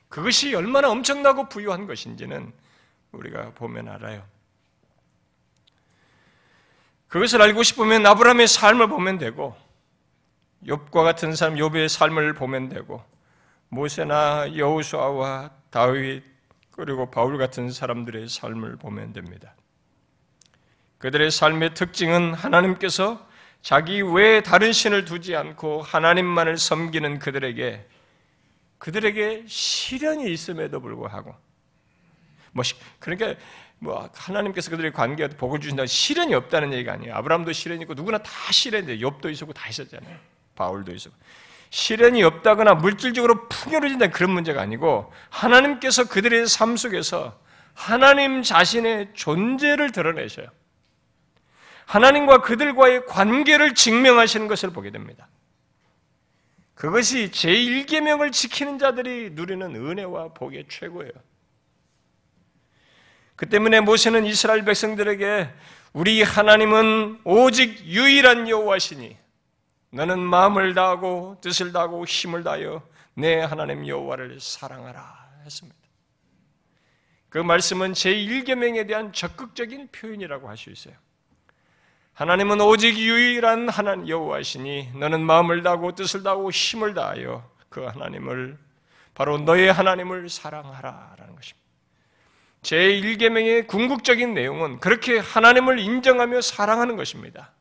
그것이 0.09 0.53
얼마나 0.55 0.89
엄청나고 0.89 1.47
부유한 1.47 1.85
것인지는 1.85 2.51
우리가 3.11 3.51
보면 3.51 3.87
알아요. 3.87 4.25
그것을 7.07 7.41
알고 7.41 7.63
싶으면 7.63 8.05
아브라함의 8.05 8.47
삶을 8.47 8.87
보면 8.87 9.17
되고 9.17 9.55
욥과 10.65 11.03
같은 11.03 11.35
사람 11.35 11.55
욥의 11.55 11.87
삶을 11.87 12.33
보면 12.33 12.69
되고 12.69 13.03
모세나 13.69 14.57
여호수아와 14.57 15.51
다윗 15.69 16.30
그리고 16.81 17.11
바울 17.11 17.37
같은 17.37 17.69
사람들의 17.69 18.27
삶을 18.27 18.77
보면 18.77 19.13
됩니다. 19.13 19.53
그들의 20.97 21.29
삶의 21.29 21.75
특징은 21.75 22.33
하나님께서 22.33 23.23
자기 23.61 24.01
외에 24.01 24.41
다른 24.41 24.73
신을 24.73 25.05
두지 25.05 25.35
않고 25.35 25.83
하나님만을 25.83 26.57
섬기는 26.57 27.19
그들에게 27.19 27.87
그들에게 28.79 29.43
시련이 29.45 30.33
있음에도 30.33 30.81
불구하고 30.81 31.35
뭐 32.51 32.63
그러니까 32.97 33.39
뭐 33.77 34.09
하나님께서 34.15 34.71
그들의 34.71 34.91
관계에 34.91 35.27
복을 35.27 35.59
주신다 35.59 35.85
시련이 35.85 36.33
없다는 36.33 36.73
얘기가 36.73 36.93
아니에요. 36.93 37.13
아브라함도 37.13 37.51
시련이 37.51 37.83
있고 37.83 37.93
누구나 37.93 38.17
다 38.17 38.31
시련인데 38.51 38.97
욥도 38.97 39.31
있었고 39.31 39.53
다 39.53 39.69
있었잖아요. 39.69 40.17
바울도 40.55 40.95
있었고 40.95 41.15
시련이 41.71 42.21
없다거나 42.21 42.75
물질적으로 42.75 43.47
풍요로진다 43.47 44.07
그런 44.09 44.31
문제가 44.31 44.61
아니고 44.61 45.11
하나님께서 45.29 46.07
그들의 46.07 46.45
삶 46.47 46.75
속에서 46.75 47.39
하나님 47.73 48.43
자신의 48.43 49.11
존재를 49.13 49.91
드러내셔요. 49.91 50.47
하나님과 51.85 52.41
그들과의 52.41 53.05
관계를 53.05 53.73
증명하시는 53.73 54.47
것을 54.49 54.71
보게 54.71 54.91
됩니다. 54.91 55.29
그것이 56.75 57.31
제1계명을 57.31 58.33
지키는 58.33 58.77
자들이 58.77 59.31
누리는 59.31 59.73
은혜와 59.73 60.33
복의 60.33 60.65
최고예요. 60.67 61.11
그 63.37 63.47
때문에 63.47 63.79
모세는 63.79 64.25
이스라엘 64.25 64.65
백성들에게 64.65 65.49
우리 65.93 66.21
하나님은 66.21 67.21
오직 67.23 67.85
유일한 67.85 68.49
여호와시니 68.49 69.20
너는 69.91 70.19
마음을 70.19 70.73
다하고 70.73 71.37
뜻을 71.41 71.71
다하고 71.71 72.05
힘을 72.05 72.43
다하여 72.43 72.81
내 73.13 73.39
하나님 73.41 73.87
여호와를 73.87 74.39
사랑하라 74.39 75.29
했습니다. 75.45 75.77
그 77.29 77.37
말씀은 77.37 77.93
제1계명에 77.93 78.87
대한 78.87 79.13
적극적인 79.13 79.89
표현이라고 79.91 80.49
할 80.49 80.57
수 80.57 80.69
있어요. 80.69 80.95
하나님은 82.13 82.59
오직 82.61 82.97
유일한 82.97 83.69
하나님 83.69 84.07
여호와시니 84.07 84.91
너는 84.95 85.21
마음을 85.21 85.63
다하고 85.63 85.95
뜻을 85.95 86.23
다하고 86.23 86.51
힘을 86.51 86.93
다하여 86.93 87.49
그 87.69 87.83
하나님을 87.85 88.57
바로 89.13 89.37
너의 89.37 89.71
하나님을 89.71 90.29
사랑하라라는 90.29 91.35
것입니다. 91.35 91.61
제1계명의 92.63 93.67
궁극적인 93.67 94.33
내용은 94.33 94.79
그렇게 94.79 95.17
하나님을 95.17 95.79
인정하며 95.79 96.41
사랑하는 96.41 96.95
것입니다. 96.95 97.53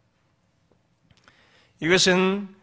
이것은 1.80 2.54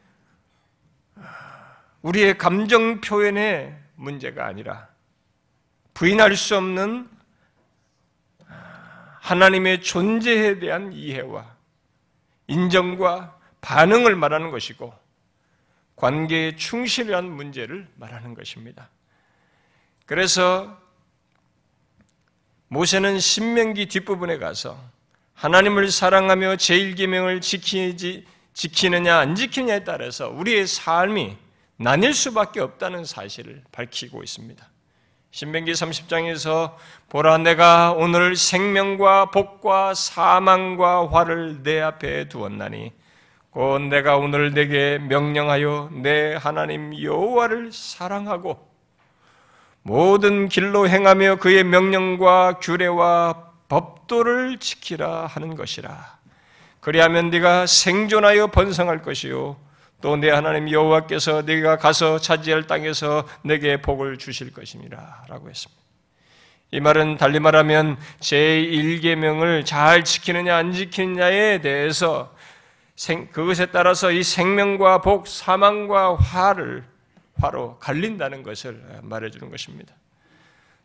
우리의 2.01 2.37
감정 2.37 3.01
표현의 3.01 3.75
문제가 3.95 4.45
아니라 4.45 4.87
부인할 5.93 6.35
수 6.35 6.55
없는 6.55 7.09
하나님의 9.21 9.81
존재에 9.81 10.59
대한 10.59 10.93
이해와 10.93 11.57
인정과 12.47 13.37
반응을 13.61 14.15
말하는 14.15 14.51
것이고 14.51 14.93
관계에 15.95 16.55
충실한 16.55 17.29
문제를 17.29 17.87
말하는 17.95 18.35
것입니다. 18.35 18.89
그래서 20.05 20.79
모세는 22.69 23.19
신명기 23.19 23.87
뒷부분에 23.87 24.37
가서 24.37 24.79
하나님을 25.33 25.89
사랑하며 25.89 26.55
제1계명을 26.55 27.41
지키지 27.41 28.25
지키느냐 28.57 29.19
안 29.19 29.35
지키느냐에 29.35 29.83
따라서 29.83 30.29
우리의 30.29 30.65
삶이 30.65 31.37
나뉠 31.77 32.11
수밖에 32.11 32.59
없다는 32.59 33.05
사실을 33.05 33.61
밝히고 33.71 34.23
있습니다. 34.23 34.67
신명기 35.29 35.73
30장에서 35.73 36.73
보라 37.09 37.37
내가 37.37 37.91
오늘 37.91 38.35
생명과 38.35 39.29
복과 39.29 39.93
사망과 39.93 41.09
화를 41.09 41.61
내 41.61 41.79
앞에 41.79 42.29
두었나니 42.29 42.93
곧 43.51 43.79
내가 43.83 44.17
오늘 44.17 44.55
내게 44.55 44.97
명령하여 44.97 45.91
내 46.01 46.33
하나님 46.33 46.99
여호와를 46.99 47.71
사랑하고 47.71 48.67
모든 49.83 50.49
길로 50.49 50.89
행하며 50.89 51.35
그의 51.35 51.63
명령과 51.63 52.57
규례와 52.57 53.51
법도를 53.69 54.57
지키라 54.57 55.27
하는 55.27 55.55
것이라. 55.55 56.16
그리하면 56.87 57.29
네가 57.31 57.65
생존하여 57.65 58.47
번성할 58.47 59.01
것이요 59.01 59.57
또 59.99 60.15
내 60.15 60.29
하나님 60.29 60.71
여호와께서 60.71 61.41
네가 61.41 61.75
가서 61.75 62.17
차지할 62.17 62.65
땅에서 62.65 63.27
내게 63.41 63.81
복을 63.81 64.17
주실 64.17 64.53
것입니다라고 64.53 65.49
했습니다. 65.49 65.83
이 66.71 66.79
말은 66.79 67.17
달리 67.17 67.41
말하면 67.41 67.97
제1계명을 68.21 69.65
잘 69.65 70.05
지키느냐 70.05 70.55
안 70.55 70.71
지키느냐에 70.71 71.59
대해서 71.59 72.33
그것에 73.33 73.65
따라서 73.65 74.09
이 74.09 74.23
생명과 74.23 75.01
복, 75.01 75.27
사망과 75.27 76.15
화를 76.15 76.85
화로 77.41 77.79
갈린다는 77.79 78.43
것을 78.43 78.81
말해 79.01 79.29
주는 79.29 79.51
것입니다. 79.51 79.93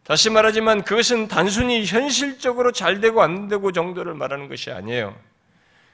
다시 0.02 0.30
말하지만 0.30 0.82
그것은 0.82 1.28
단순히 1.28 1.86
현실적으로 1.86 2.72
잘 2.72 3.00
되고 3.00 3.22
안 3.22 3.46
되고 3.46 3.70
정도를 3.70 4.14
말하는 4.14 4.48
것이 4.48 4.72
아니에요. 4.72 5.14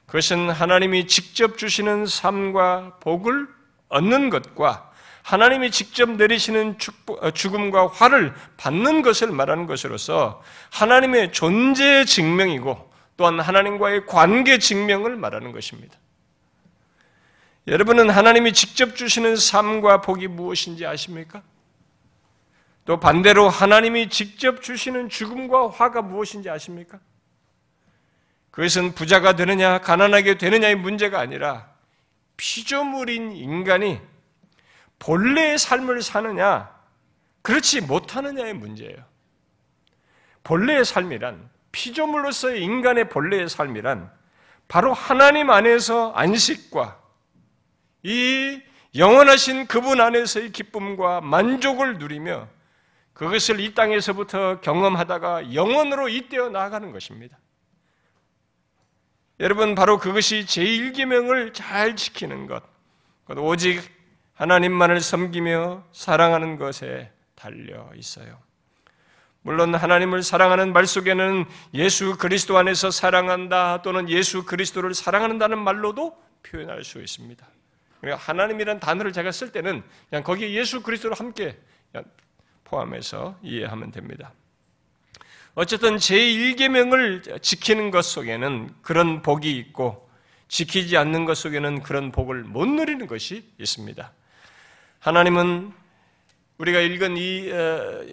그것은 0.09 0.51
하나님이 0.51 1.07
직접 1.07 1.59
주시는 1.59 2.07
삶과 2.07 2.97
복을 3.01 3.47
얻는 3.89 4.31
것과 4.31 4.91
하나님이 5.23 5.71
직접 5.71 6.09
내리시는 6.11 6.79
어, 7.21 7.31
죽음과 7.31 7.89
화를 7.89 8.35
받는 8.57 9.03
것을 9.03 9.31
말하는 9.31 9.67
것으로서 9.67 10.43
하나님의 10.71 11.33
존재 11.33 12.07
증명이고 12.07 12.91
또한 13.19 13.39
하나님과의 13.39 14.07
관계 14.07 14.59
증명을 14.59 15.17
말하는 15.17 15.53
것입니다. 15.53 15.99
여러분은 17.67 18.09
하나님이 18.09 18.55
직접 18.55 18.97
주시는 18.97 19.37
삶과 19.37 20.01
복이 20.01 20.29
무엇인지 20.29 20.87
아십니까? 20.87 21.43
또 22.87 22.99
반대로 22.99 23.51
하나님이 23.51 24.09
직접 24.09 24.63
주시는 24.63 25.11
죽음과 25.11 25.69
화가 25.69 26.01
무엇인지 26.01 26.49
아십니까? 26.49 26.99
그것은 28.59 28.93
부자가 28.93 29.37
되느냐, 29.37 29.79
가난하게 29.79 30.37
되느냐의 30.37 30.75
문제가 30.75 31.21
아니라 31.21 31.69
피조물인 32.37 33.31
인간이 33.31 34.01
본래의 34.99 35.59
삶을 35.59 36.03
사느냐, 36.03 36.69
그렇지 37.43 37.83
못하느냐의 37.83 38.55
문제예요. 38.55 38.97
본래의 40.43 40.85
삶이란, 40.85 41.49
피조물로서의 41.71 42.61
인간의 42.61 43.11
본래의 43.11 43.49
삶이란, 43.49 44.11
바로 44.67 44.93
하나님 44.93 45.51
안에서 45.51 46.11
안식과 46.15 47.01
이 48.03 48.61
영원하신 48.97 49.69
그분 49.69 50.01
안에서의 50.01 50.51
기쁨과 50.51 51.21
만족을 51.21 51.99
누리며 51.99 52.49
그것을 53.13 53.61
이 53.61 53.73
땅에서부터 53.75 54.61
경험하다가 54.63 55.55
영원으로 55.55 56.09
잇대어 56.09 56.49
나아가는 56.49 56.91
것입니다. 56.91 57.39
여러분 59.41 59.75
바로 59.75 59.99
그것이 59.99 60.45
제1계명을 60.47 61.55
잘 61.55 61.95
지키는 61.95 62.47
것. 62.47 62.63
오직 63.37 63.83
하나님만을 64.35 65.01
섬기며 65.01 65.85
사랑하는 65.93 66.57
것에 66.57 67.13
달려 67.35 67.89
있어요. 67.95 68.39
물론 69.43 69.75
하나님을 69.75 70.23
사랑하는 70.23 70.73
말 70.73 70.87
속에는 70.87 71.45
예수 71.75 72.17
그리스도 72.19 72.59
안에서 72.59 72.91
사랑한다 72.91 73.83
또는 73.83 74.09
예수 74.09 74.45
그리스도를 74.45 74.93
사랑한다는 74.95 75.59
말로도 75.59 76.21
표현할 76.43 76.83
수 76.83 77.01
있습니다. 77.01 77.47
하나님이란 78.03 78.81
단어를 78.81 79.13
제가 79.13 79.33
쓸 79.33 79.53
때는 79.53 79.83
그냥 80.11 80.23
거기에 80.25 80.53
예수 80.53 80.83
그리스도를 80.83 81.17
함께 81.19 81.57
포함해서 82.65 83.39
이해하면 83.43 83.93
됩니다. 83.93 84.33
어쨌든 85.59 85.97
제1계명을 85.97 87.43
지키는 87.43 87.91
것 87.91 88.05
속에는 88.05 88.77
그런 88.81 89.23
복이 89.23 89.59
있고 89.59 90.09
지키지 90.47 90.97
않는 90.97 91.25
것 91.25 91.37
속에는 91.37 91.83
그런 91.83 92.13
복을 92.13 92.45
못 92.45 92.69
누리는 92.69 93.05
것이 93.09 93.45
있습니다. 93.59 94.13
하나님은 95.01 95.73
우리가 96.59 96.79
읽은 96.79 97.17
이 97.17 97.51
어, 97.51 98.07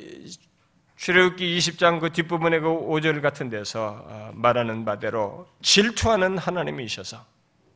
출애굽기 0.96 1.56
20장 1.60 2.00
그 2.00 2.12
뒷부분의 2.12 2.62
그 2.62 2.68
5절 2.68 3.22
같은 3.22 3.52
데서 3.52 4.04
어, 4.08 4.32
말하는 4.34 4.84
바대로 4.84 5.48
질투하는 5.62 6.40
하나님이셔서 6.40 7.24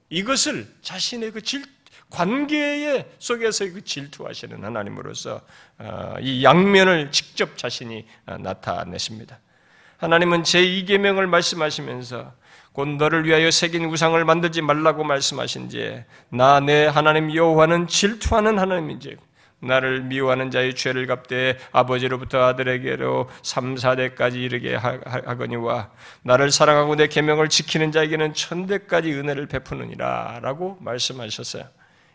이것을 0.09 0.67
자신의 0.81 1.29
그 1.29 1.43
질, 1.43 1.63
관계 2.09 3.07
속에서 3.19 3.65
그 3.65 3.83
질투하시는 3.83 4.63
하나님으로서 4.63 5.41
어, 5.77 6.15
이 6.21 6.43
양면을 6.43 7.11
직접 7.11 7.55
자신이 7.55 8.07
어, 8.25 8.39
나타내십니다. 8.39 9.39
하나님은 9.99 10.43
제2계명을 10.43 11.25
말씀하시면서 11.27 12.31
곧 12.73 12.87
너를 12.87 13.25
위하여 13.25 13.51
새긴 13.51 13.85
우상을 13.85 14.23
만들지 14.23 14.61
말라고 14.61 15.03
말씀하신 15.03 15.69
지에 15.69 16.05
나 16.29 16.59
내 16.61 16.85
하나님 16.85 17.33
여호와는 17.33 17.87
질투하는 17.87 18.59
하나님인지 18.59 19.17
나를 19.61 20.03
미워하는 20.03 20.51
자의 20.51 20.73
죄를 20.73 21.05
갚되 21.05 21.57
아버지로부터 21.73 22.41
아들에게로 22.45 23.29
3, 23.41 23.75
4대까지 23.75 24.35
이르게 24.35 24.73
하거니와 24.75 25.89
나를 26.23 26.49
사랑하고 26.49 26.95
내 26.95 27.07
계명을 27.07 27.49
지키는 27.49 27.91
자에게는 27.91 28.33
천대까지 28.33 29.11
은혜를 29.11 29.47
베푸느니라 29.47 30.39
라고 30.41 30.77
말씀하셨어요. 30.79 31.65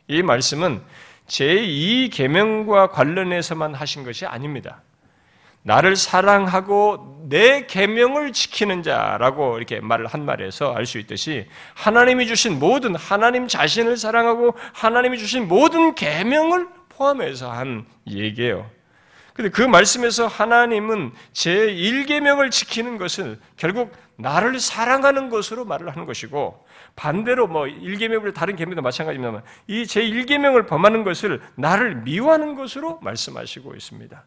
이 0.08 0.22
말씀은 0.22 0.80
제2 1.26 2.10
계명과 2.14 2.88
관련해서만 2.88 3.74
하신 3.74 4.04
것이 4.04 4.24
아닙니다. 4.24 4.80
나를 5.64 5.96
사랑하고 5.96 7.24
내 7.28 7.66
계명을 7.66 8.32
지키는 8.32 8.82
자라고 8.82 9.56
이렇게 9.56 9.80
말을 9.80 10.06
한 10.06 10.24
말에서 10.26 10.74
알 10.74 10.84
수 10.84 10.98
있듯이 10.98 11.46
하나님이 11.74 12.26
주신 12.26 12.58
모든 12.58 12.94
하나님 12.94 13.48
자신을 13.48 13.96
사랑하고 13.96 14.54
하나님이 14.74 15.16
주신 15.18 15.48
모든 15.48 15.94
계명을 15.94 16.68
포함해서 16.90 17.50
한 17.50 17.86
얘기예요. 18.06 18.70
근데 19.32 19.48
그 19.50 19.62
말씀에서 19.62 20.26
하나님은 20.28 21.12
제 21.32 21.50
1계명을 21.74 22.50
지키는 22.52 22.98
것은 22.98 23.40
결국 23.56 23.90
나를 24.16 24.60
사랑하는 24.60 25.28
것으로 25.30 25.64
말을 25.64 25.88
하는 25.90 26.04
것이고 26.06 26.64
반대로 26.94 27.48
뭐 27.48 27.64
1계명을 27.64 28.32
다른 28.34 28.54
계명도 28.54 28.82
마찬가지입니다만 28.82 29.42
이 29.66 29.86
제 29.86 30.02
1계명을 30.02 30.68
범하는 30.68 31.02
것을 31.04 31.40
나를 31.56 31.96
미워하는 32.02 32.54
것으로 32.54 33.00
말씀하시고 33.00 33.74
있습니다. 33.74 34.24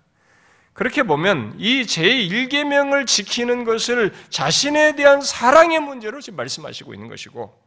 그렇게 0.77 1.01
보면 1.01 1.55
이 1.57 1.81
제1계명을 1.81 3.07
지키는 3.07 3.63
것을 3.63 4.13
자신에 4.29 4.95
대한 4.95 5.21
사랑의 5.21 5.79
문제로 5.79 6.21
지금 6.21 6.37
말씀하시고 6.37 6.93
있는 6.93 7.07
것이고 7.07 7.59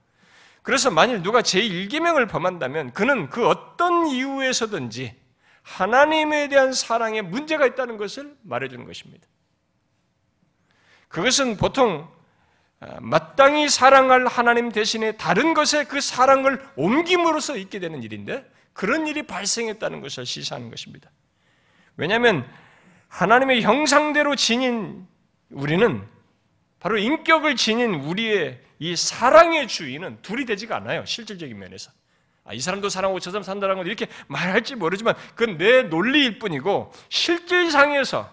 그래서 0.63 0.93
만일 0.93 1.21
누가 1.21 1.43
제1계명을 1.43 2.31
범한다면 2.31 2.93
그는 2.93 3.29
그 3.29 3.49
어떤 3.49 4.07
이유에서든지 4.07 5.17
하나님에 5.63 6.47
대한 6.47 6.73
사랑에 6.73 7.21
문제가 7.21 7.67
있다는 7.67 7.97
것을 7.97 8.37
말해주는 8.43 8.87
것입니다. 8.87 9.27
그것은 11.09 11.57
보통 11.57 12.09
아, 12.79 12.97
마땅히 13.01 13.69
사랑할 13.69 14.29
하나님 14.29 14.71
대신에 14.71 15.17
다른 15.17 15.53
것에 15.53 15.83
그 15.83 16.01
사랑을 16.01 16.65
옮김으로써 16.77 17.57
있게 17.57 17.81
되는 17.81 18.05
일인데 18.05 18.49
그런 18.73 19.09
일이 19.09 19.25
발생했다는 19.25 20.01
것을 20.01 20.25
시사하는 20.25 20.71
것입니다. 20.71 21.11
왜냐하면 21.97 22.49
하나님의 23.11 23.63
형상대로 23.63 24.37
지닌 24.37 25.07
우리는 25.51 26.09
바로 26.79 26.97
인격을 26.97 27.57
지닌 27.57 27.95
우리의 27.95 28.63
이 28.79 28.97
사랑의 28.97 29.69
주인은 29.69 30.23
둘이 30.23 30.47
되지가 30.47 30.77
않아요. 30.77 31.05
실질적인 31.05 31.59
면에서. 31.59 31.91
아, 32.45 32.55
이 32.55 32.61
사람도 32.61 32.89
사랑하고 32.89 33.21
저 33.21 33.31
사람 33.31 33.43
산다는 33.43 33.77
건 33.77 33.87
이렇게 33.87 34.07
말할지 34.27 34.75
모르지만 34.75 35.15
그건 35.35 35.59
내 35.59 35.83
논리일 35.83 36.39
뿐이고 36.39 36.91
실질상에서 37.11 38.33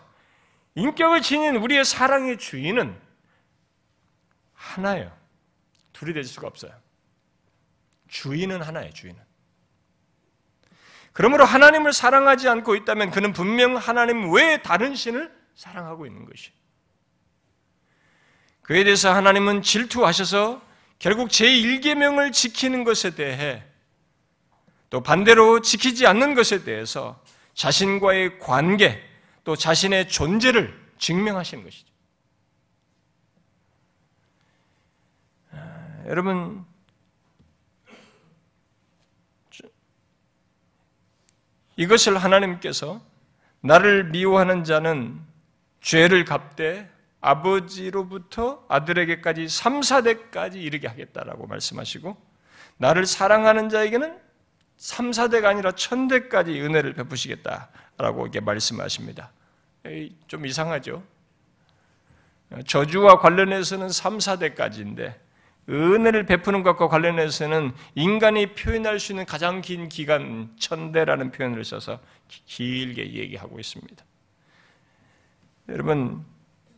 인격을 0.75 1.21
지닌 1.21 1.57
우리의 1.57 1.83
사랑의 1.83 2.37
주인은 2.37 2.97
하나예요. 4.53 5.11
둘이 5.91 6.13
될 6.13 6.23
수가 6.23 6.47
없어요. 6.47 6.71
주인은 8.07 8.61
하나예요, 8.61 8.91
주인은. 8.93 9.26
그러므로 11.17 11.45
하나님을 11.45 11.93
사랑하지 11.93 12.47
않고 12.47 12.75
있다면 12.75 13.09
그는 13.09 13.33
분명 13.33 13.75
하나님 13.75 14.31
외에 14.31 14.61
다른 14.61 14.93
신을 14.93 15.35
사랑하고 15.55 16.05
있는 16.05 16.25
것이에요. 16.25 16.55
그에 18.61 18.83
대해서 18.83 19.11
하나님은 19.11 19.63
질투하셔서 19.63 20.61
결국 20.99 21.29
제1계명을 21.29 22.31
지키는 22.31 22.83
것에 22.83 23.15
대해 23.15 23.63
또 24.91 25.01
반대로 25.01 25.61
지키지 25.61 26.05
않는 26.05 26.35
것에 26.35 26.63
대해서 26.63 27.19
자신과의 27.55 28.37
관계 28.37 29.03
또 29.43 29.55
자신의 29.55 30.09
존재를 30.09 30.79
증명하시는 30.99 31.63
것이죠. 31.63 31.91
아, 35.49 36.03
여러분 36.05 36.63
이것을 41.77 42.17
하나님께서 42.17 43.01
나를 43.61 44.05
미워하는 44.05 44.63
자는 44.63 45.19
죄를 45.81 46.25
갚되 46.25 46.89
아버지로부터 47.21 48.65
아들에게까지 48.67 49.47
3, 49.47 49.81
4대까지 49.81 50.55
이르게 50.55 50.87
하겠다라고 50.87 51.47
말씀하시고 51.47 52.17
나를 52.77 53.05
사랑하는 53.05 53.69
자에게는 53.69 54.17
3, 54.77 55.11
4대가 55.11 55.45
아니라 55.45 55.71
천대까지 55.71 56.61
은혜를 56.61 56.93
베푸시겠다라고 56.93 58.23
이렇게 58.23 58.39
말씀하십니다. 58.39 59.31
좀 60.27 60.45
이상하죠? 60.45 61.03
저주와 62.65 63.19
관련해서는 63.19 63.89
3, 63.89 64.17
4대까지인데 64.17 65.26
은혜를 65.69 66.25
베푸는 66.25 66.63
것과 66.63 66.87
관련해서는 66.87 67.73
인간이 67.95 68.53
표현할 68.53 68.99
수 68.99 69.11
있는 69.11 69.25
가장 69.25 69.61
긴 69.61 69.89
기간 69.89 70.49
천대라는 70.57 71.31
표현을 71.31 71.65
써서 71.65 71.99
길게 72.45 73.13
얘기하고 73.13 73.59
있습니다. 73.59 74.03
여러분 75.69 76.25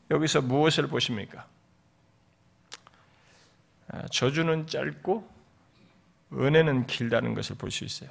여기서 0.09 0.41
무엇을 0.41 0.87
보십니까? 0.87 1.45
아, 3.89 4.05
저주는 4.07 4.67
짧고 4.67 5.29
은혜는 6.33 6.87
길다는 6.87 7.33
것을 7.33 7.55
볼 7.55 7.71
수 7.71 7.83
있어요. 7.83 8.09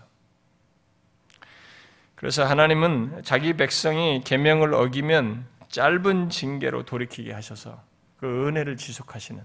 그래서 2.14 2.44
하나님은 2.44 3.22
자기 3.22 3.52
백성이 3.54 4.22
계명을 4.24 4.74
어기면 4.74 5.46
짧은 5.68 6.30
징계로 6.30 6.84
돌이키게 6.84 7.32
하셔서 7.32 7.80
그 8.16 8.48
은혜를 8.48 8.76
지속하시는 8.76 9.40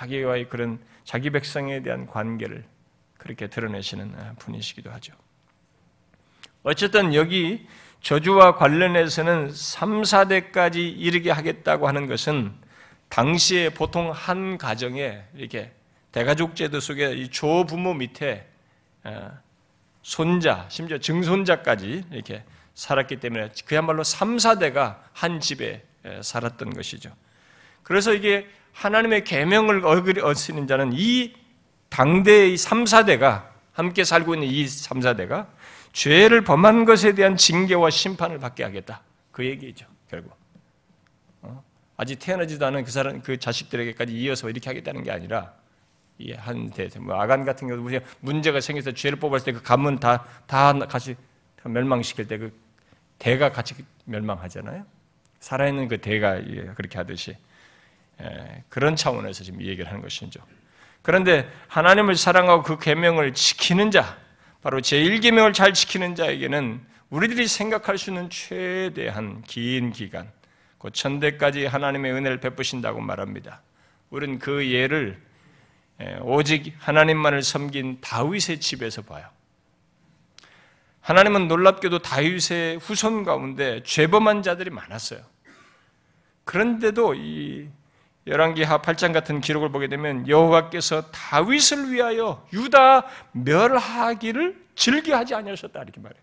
자기와의 0.00 0.48
그런 0.48 0.78
자기 1.04 1.28
백성에 1.30 1.82
대한 1.82 2.06
관계를 2.06 2.64
그렇게 3.18 3.48
드러내시는 3.48 4.14
분이시기도 4.38 4.90
하죠. 4.92 5.12
어쨌든 6.62 7.14
여기 7.14 7.66
저주와 8.00 8.56
관련해서는 8.56 9.52
3, 9.52 10.02
4대까지 10.02 10.76
이르게 10.76 11.30
하겠다고 11.30 11.86
하는 11.86 12.06
것은 12.06 12.52
당시에 13.10 13.70
보통 13.70 14.10
한 14.10 14.56
가정에 14.56 15.22
이렇게 15.34 15.72
대가족 16.12 16.56
제도 16.56 16.80
속에 16.80 17.12
이 17.12 17.28
조부모 17.28 17.94
밑에 17.94 18.48
어, 19.04 19.30
손자, 20.02 20.66
심지어 20.70 20.96
증손자까지 20.96 22.04
이렇게 22.10 22.42
살았기 22.74 23.16
때문에 23.16 23.50
그야말로 23.66 24.02
3, 24.02 24.36
4대가 24.38 25.00
한 25.12 25.40
집에 25.40 25.84
살았던 26.22 26.72
것이죠. 26.72 27.14
그래서 27.82 28.14
이게 28.14 28.48
하나님의 28.72 29.24
계명을 29.24 29.84
어기는 29.84 30.66
자는 30.66 30.90
이 30.94 31.34
당대의 31.88 32.56
3, 32.56 32.84
4대가 32.84 33.48
함께 33.72 34.04
살고 34.04 34.34
있는 34.34 34.48
이 34.48 34.66
3, 34.66 35.00
4대가 35.00 35.46
죄를 35.92 36.42
범한 36.44 36.84
것에 36.84 37.14
대한 37.14 37.36
징계와 37.36 37.90
심판을 37.90 38.38
받게 38.38 38.62
하겠다. 38.64 39.02
그 39.32 39.44
얘기죠, 39.44 39.86
결국. 40.08 40.36
어? 41.42 41.62
아직 41.96 42.18
태어나지도 42.18 42.64
않은 42.66 42.84
그 42.84 42.90
사람, 42.90 43.20
그 43.22 43.38
자식들에게까지 43.38 44.12
이어서 44.12 44.48
이렇게 44.48 44.70
하겠다는 44.70 45.02
게 45.02 45.10
아니라, 45.10 45.52
한 46.36 46.68
대, 46.70 46.88
뭐 46.98 47.18
아간 47.20 47.44
같은 47.44 47.66
경우도 47.66 47.98
문제가 48.20 48.60
생겨서 48.60 48.92
죄를 48.92 49.18
뽑았을 49.18 49.52
때 49.52 49.52
그 49.58 49.62
가문 49.62 49.98
다, 49.98 50.24
다 50.46 50.72
같이 50.86 51.16
멸망시킬 51.64 52.28
때 52.28 52.38
그 52.38 52.52
대가 53.18 53.52
같이 53.52 53.74
멸망하잖아요. 54.06 54.84
살아있는 55.40 55.88
그 55.88 55.98
대가 55.98 56.40
그렇게 56.74 56.98
하듯이. 56.98 57.36
그런 58.68 58.96
차원에서 58.96 59.44
지금 59.44 59.60
이 59.62 59.66
얘기를 59.66 59.88
하는 59.88 60.02
것이죠. 60.02 60.40
그런데 61.02 61.50
하나님을 61.68 62.16
사랑하고 62.16 62.62
그 62.62 62.78
계명을 62.78 63.34
지키는 63.34 63.90
자, 63.90 64.18
바로 64.62 64.80
제1계명을 64.80 65.54
잘 65.54 65.72
지키는 65.72 66.14
자에게는 66.14 66.80
우리들이 67.08 67.48
생각할 67.48 67.98
수 67.98 68.10
있는 68.10 68.30
최대한 68.30 69.42
긴 69.42 69.92
기간, 69.92 70.30
그 70.78 70.90
천대까지 70.90 71.66
하나님의 71.66 72.12
은혜를 72.12 72.40
베푸신다고 72.40 73.00
말합니다. 73.00 73.62
우리는 74.10 74.38
그 74.38 74.70
예를 74.70 75.20
오직 76.22 76.74
하나님만을 76.78 77.42
섬긴 77.42 78.00
다윗의 78.00 78.60
집에서 78.60 79.02
봐요. 79.02 79.26
하나님은 81.00 81.48
놀랍게도 81.48 82.00
다윗의 82.00 82.78
후손 82.78 83.24
가운데 83.24 83.82
죄범한 83.82 84.42
자들이 84.42 84.70
많았어요. 84.70 85.20
그런데도 86.44 87.14
이 87.14 87.68
열왕기하 88.30 88.80
8장 88.80 89.12
같은 89.12 89.40
기록을 89.40 89.70
보게 89.70 89.88
되면 89.88 90.26
여호와께서 90.28 91.10
다윗을 91.10 91.92
위하여 91.92 92.46
유다 92.52 93.06
멸하기를 93.32 94.66
즐겨하지 94.76 95.34
아니하셨다 95.34 95.82
이렇게 95.82 96.00
말해요. 96.00 96.22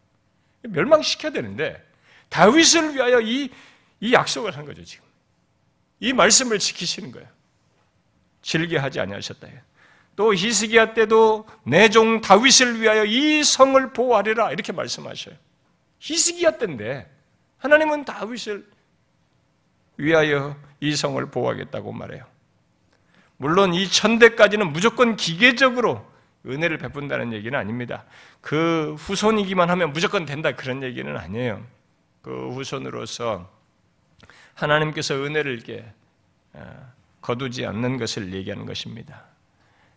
멸망시켜야 0.63 1.31
되는데 1.31 1.85
다윗을 2.29 2.95
위하여 2.95 3.19
이, 3.21 3.51
이 3.99 4.13
약속을 4.13 4.57
한 4.57 4.65
거죠 4.65 4.83
지금. 4.83 5.05
이 5.99 6.13
말씀을 6.13 6.59
지키시는 6.59 7.11
거예요. 7.11 7.27
즐겨하지 8.41 8.99
아니하셨다. 9.01 9.47
또 10.15 10.33
히스기야 10.33 10.93
때도 10.93 11.45
내 11.63 11.89
종 11.89 12.21
다윗을 12.21 12.81
위하여 12.81 13.05
이 13.05 13.43
성을 13.43 13.93
보호하리라 13.93 14.51
이렇게 14.51 14.71
말씀하셔요. 14.71 15.35
히스기야 15.99 16.51
때인데 16.57 17.11
하나님은 17.57 18.05
다윗을 18.05 18.65
위하여 19.97 20.55
이 20.79 20.95
성을 20.95 21.23
보호하겠다고 21.25 21.91
말해요. 21.91 22.23
물론 23.37 23.73
이 23.73 23.87
천대까지는 23.87 24.71
무조건 24.71 25.15
기계적으로 25.15 26.05
은혜를 26.45 26.77
베푼다는 26.77 27.33
얘기는 27.33 27.57
아닙니다. 27.57 28.05
그 28.41 28.95
후손이기만 28.97 29.69
하면 29.69 29.91
무조건 29.91 30.25
된다 30.25 30.53
그런 30.53 30.81
얘기는 30.83 31.15
아니에요. 31.15 31.63
그 32.21 32.51
후손으로서 32.53 33.51
하나님께서 34.53 35.15
은혜를 35.15 35.53
이렇게 35.53 35.85
어, 36.53 36.91
거두지 37.21 37.65
않는 37.65 37.97
것을 37.97 38.33
얘기하는 38.33 38.65
것입니다. 38.65 39.23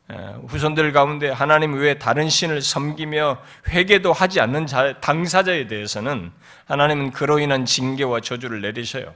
어, 0.09 0.45
후손들 0.49 0.93
가운데 0.93 1.31
하나님 1.31 1.75
외에 1.75 1.99
다른 1.99 2.29
신을 2.29 2.61
섬기며 2.61 3.41
회개도 3.69 4.13
하지 4.13 4.41
않는 4.41 4.67
당사자에 5.01 5.67
대해서는 5.67 6.33
하나님은 6.67 7.13
그로 7.13 7.39
인한 7.39 7.65
징계와 7.65 8.21
저주를 8.21 8.61
내리셔요. 8.61 9.15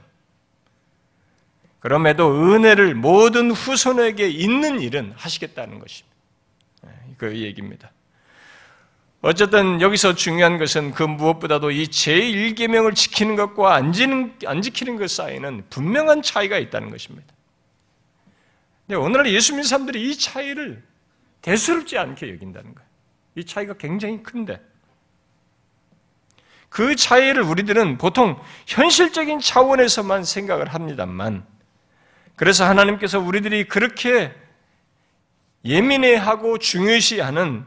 그럼에도 1.85 2.31
은혜를 2.33 2.95
모든 2.95 3.51
후손에게 3.51 4.27
있는 4.27 4.81
일은 4.81 5.13
하시겠다는 5.15 5.77
것입니다. 5.77 6.17
네, 6.81 6.89
그 7.15 7.37
얘기입니다. 7.37 7.91
어쨌든 9.21 9.79
여기서 9.79 10.15
중요한 10.15 10.57
것은 10.57 10.93
그 10.93 11.03
무엇보다도 11.03 11.69
이 11.69 11.83
제1계명을 11.85 12.95
지키는 12.95 13.35
것과 13.35 13.75
안, 13.75 13.93
지는, 13.93 14.33
안 14.47 14.63
지키는 14.63 14.97
것 14.97 15.11
사이는 15.11 15.63
분명한 15.69 16.23
차이가 16.23 16.57
있다는 16.57 16.89
것입니다. 16.89 17.31
근데 18.87 18.95
오늘날 18.95 19.31
예수 19.31 19.51
믿는 19.51 19.65
사람들이 19.65 20.09
이 20.09 20.17
차이를 20.17 20.81
대수롭지 21.43 21.99
않게 21.99 22.31
여긴다는 22.31 22.73
거예요. 22.73 22.89
이 23.35 23.45
차이가 23.45 23.75
굉장히 23.75 24.23
큰데 24.23 24.59
그 26.67 26.95
차이를 26.95 27.43
우리들은 27.43 27.99
보통 27.99 28.41
현실적인 28.65 29.39
차원에서만 29.39 30.23
생각을 30.23 30.73
합니다만 30.73 31.45
그래서 32.35 32.65
하나님께서 32.65 33.19
우리들이 33.19 33.65
그렇게 33.65 34.33
예민해하고 35.63 36.57
중요시하는 36.57 37.65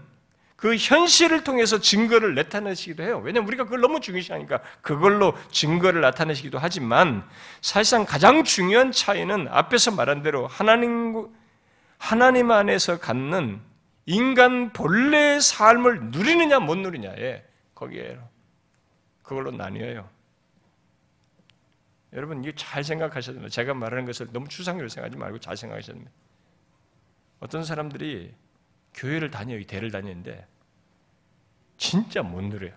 그 0.56 0.74
현실을 0.74 1.44
통해서 1.44 1.78
증거를 1.78 2.34
나타내시기도 2.34 3.04
해요. 3.04 3.20
왜냐하면 3.24 3.46
우리가 3.46 3.64
그걸 3.64 3.80
너무 3.80 4.00
중요시하니까 4.00 4.60
그걸로 4.82 5.34
증거를 5.52 6.00
나타내시기도 6.00 6.58
하지만 6.58 7.24
사실상 7.60 8.04
가장 8.04 8.42
중요한 8.42 8.90
차이는 8.90 9.46
앞에서 9.50 9.92
말한 9.92 10.22
대로 10.24 10.48
하나님, 10.48 11.28
하나님 11.96 12.50
안에서 12.50 12.98
갖는 12.98 13.60
인간 14.06 14.72
본래의 14.72 15.40
삶을 15.40 16.10
누리느냐 16.10 16.58
못 16.58 16.76
누리냐에 16.76 17.44
거기에 17.76 18.18
그걸로 19.22 19.52
나뉘어요. 19.52 20.08
여러분 22.12 22.42
이게 22.42 22.54
잘 22.54 22.82
생각하셔야 22.82 23.34
됩니다. 23.34 23.52
제가 23.52 23.74
말하는 23.74 24.06
것을 24.06 24.28
너무 24.32 24.48
추상적으로 24.48 24.88
생각하지 24.88 25.16
말고 25.18 25.38
잘 25.40 25.56
생각하셔야 25.56 25.94
됩니다. 25.94 26.10
어떤 27.40 27.64
사람들이 27.64 28.34
교회를 28.94 29.30
다녀요, 29.30 29.64
대를 29.64 29.90
다니는데 29.90 30.46
진짜 31.76 32.22
못 32.22 32.42
누려요. 32.42 32.72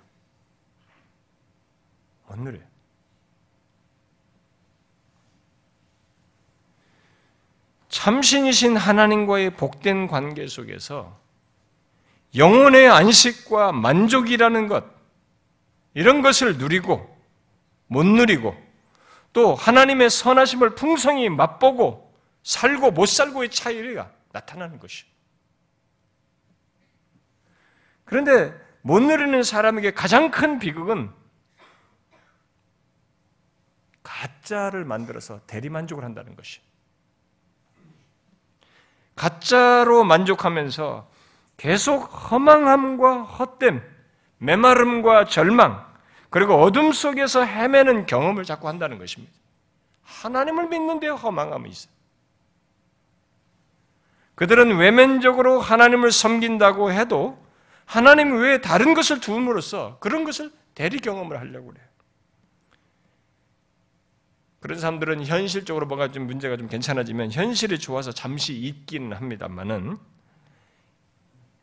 못 2.28 2.40
누려요. 2.40 2.64
참신이신 7.90 8.78
하나님과의 8.78 9.58
복된 9.58 10.08
관계 10.08 10.48
속에서 10.48 11.20
영혼의 12.36 12.90
안식과 12.90 13.74
만족이라는 13.74 14.68
것, 14.70 14.86
이런 15.94 16.22
것을 16.22 16.58
누리고, 16.58 17.14
못 17.88 18.06
누리고, 18.06 18.56
또 19.34 19.56
하나님의 19.56 20.10
선하심을 20.10 20.76
풍성히 20.76 21.30
맛보고 21.30 22.14
살고 22.44 22.92
못 22.92 23.06
살고의 23.06 23.50
차이가 23.50 24.12
나타나는 24.32 24.80
것이요. 24.80 25.10
그런데 28.04 28.54
못 28.82 29.00
누리는 29.02 29.44
사람에게 29.44 29.92
가장 29.92 30.32
큰 30.32 30.60
비극은 30.60 31.12
가짜를 34.04 34.84
만들어서 34.84 35.40
대리만족을 35.48 36.04
한다는 36.04 36.36
것이. 36.36 36.60
가짜로 39.16 40.04
만족하면서 40.04 41.10
계속 41.58 42.00
허망함과 42.06 43.22
헛됨, 43.22 43.82
메마름과 44.40 45.26
절망, 45.26 45.91
그리고 46.32 46.56
어둠 46.56 46.94
속에서 46.94 47.44
헤매는 47.44 48.06
경험을 48.06 48.46
자꾸 48.46 48.70
한다는 48.70 48.98
것입니다. 48.98 49.34
하나님을 50.02 50.70
믿는데 50.70 51.08
허망함이 51.10 51.70
있어요. 51.70 51.94
그들은 54.36 54.78
외면적으로 54.78 55.60
하나님을 55.60 56.12
섬긴다고 56.12 56.94
해도 56.94 57.38
하나님 57.86 58.38
외에 58.38 58.62
다른 58.62 58.94
것을 58.94 59.20
두음으로써 59.20 59.98
그런 60.00 60.24
것을 60.24 60.52
대리 60.74 61.00
경험을 61.00 61.38
하려고 61.38 61.68
그래요. 61.68 61.86
그런 64.62 64.80
사람들은 64.80 65.26
현실적으로 65.26 65.86
뭔가 65.86 66.08
좀 66.08 66.28
문제가 66.28 66.56
좀 66.56 66.70
괜찮아지면 66.70 67.34
현실이 67.34 67.78
좋아서 67.78 68.14
잠시 68.14 68.54
잊기는 68.54 69.12
합니다만은 69.16 69.98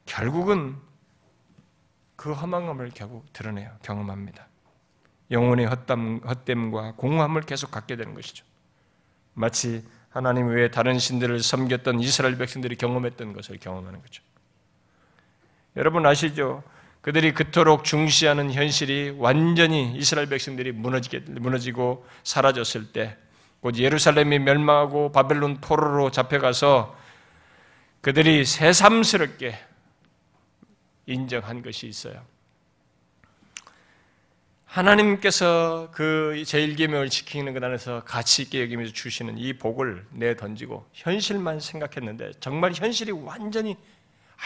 결국은 0.04 0.76
그 2.16 2.32
허망함을 2.32 2.90
결국 2.94 3.32
드러내요. 3.32 3.74
경험합니다. 3.82 4.46
영혼의 5.30 5.66
헛담, 5.66 6.20
헛됨과 6.26 6.94
공허함을 6.96 7.42
계속 7.42 7.70
갖게 7.70 7.96
되는 7.96 8.14
것이죠. 8.14 8.44
마치 9.34 9.84
하나님 10.10 10.48
외에 10.48 10.70
다른 10.70 10.98
신들을 10.98 11.40
섬겼던 11.42 12.00
이스라엘 12.00 12.38
백성들이 12.38 12.76
경험했던 12.76 13.34
것을 13.34 13.58
경험하는 13.58 14.00
거죠. 14.00 14.22
여러분 15.76 16.06
아시죠? 16.06 16.62
그들이 17.02 17.32
그토록 17.32 17.84
중시하는 17.84 18.52
현실이 18.52 19.16
완전히 19.18 19.94
이스라엘 19.96 20.28
백성들이 20.28 20.72
무너지게, 20.72 21.20
무너지고 21.20 22.06
사라졌을 22.24 22.92
때, 22.92 23.16
곧 23.60 23.76
예루살렘이 23.76 24.38
멸망하고 24.40 25.12
바벨론 25.12 25.58
포로로 25.60 26.10
잡혀가서 26.10 26.96
그들이 28.00 28.44
새삼스럽게 28.44 29.58
인정한 31.06 31.62
것이 31.62 31.86
있어요. 31.86 32.22
하나님께서 34.68 35.88
그 35.92 36.34
제1계명을 36.44 37.10
지키는 37.10 37.54
것 37.54 37.64
안에서 37.64 38.04
가치 38.04 38.42
있게 38.42 38.62
여기면서 38.62 38.92
주시는 38.92 39.38
이 39.38 39.54
복을 39.54 40.06
내 40.10 40.36
던지고 40.36 40.86
현실만 40.92 41.60
생각했는데 41.60 42.32
정말 42.40 42.72
현실이 42.74 43.12
완전히 43.12 43.76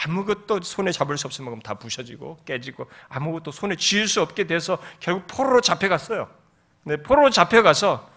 아무것도 0.05 0.61
손에 0.61 0.91
잡을 0.91 1.17
수 1.17 1.27
없을 1.27 1.43
만큼 1.43 1.61
다 1.61 1.75
부셔지고 1.75 2.39
깨지고 2.45 2.89
아무것도 3.09 3.51
손에 3.51 3.75
쥐을 3.75 4.07
수 4.07 4.21
없게 4.21 4.47
돼서 4.47 4.79
결국 4.99 5.27
포로로 5.27 5.61
잡혀갔어요. 5.61 6.29
근데 6.83 7.03
포로로 7.03 7.29
잡혀가서 7.29 8.09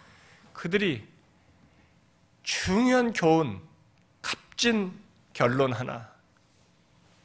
그들이 0.52 1.06
중요한 2.44 3.12
교훈, 3.12 3.60
값진 4.22 4.92
결론 5.32 5.72
하나 5.72 6.08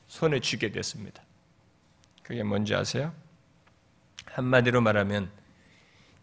손에 0.07 0.39
쥐게 0.39 0.71
됐습니다. 0.71 1.23
그게 2.23 2.43
뭔지 2.43 2.75
아세요? 2.75 3.13
한마디로 4.33 4.81
말하면 4.81 5.29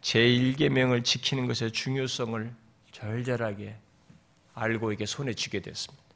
제1계명을 0.02 1.04
지키는 1.04 1.46
것의 1.46 1.72
중요성을 1.72 2.52
절절하게 2.92 3.76
알고 4.54 4.92
이게 4.92 5.06
손에 5.06 5.34
쥐게 5.34 5.60
됐습니다. 5.60 6.08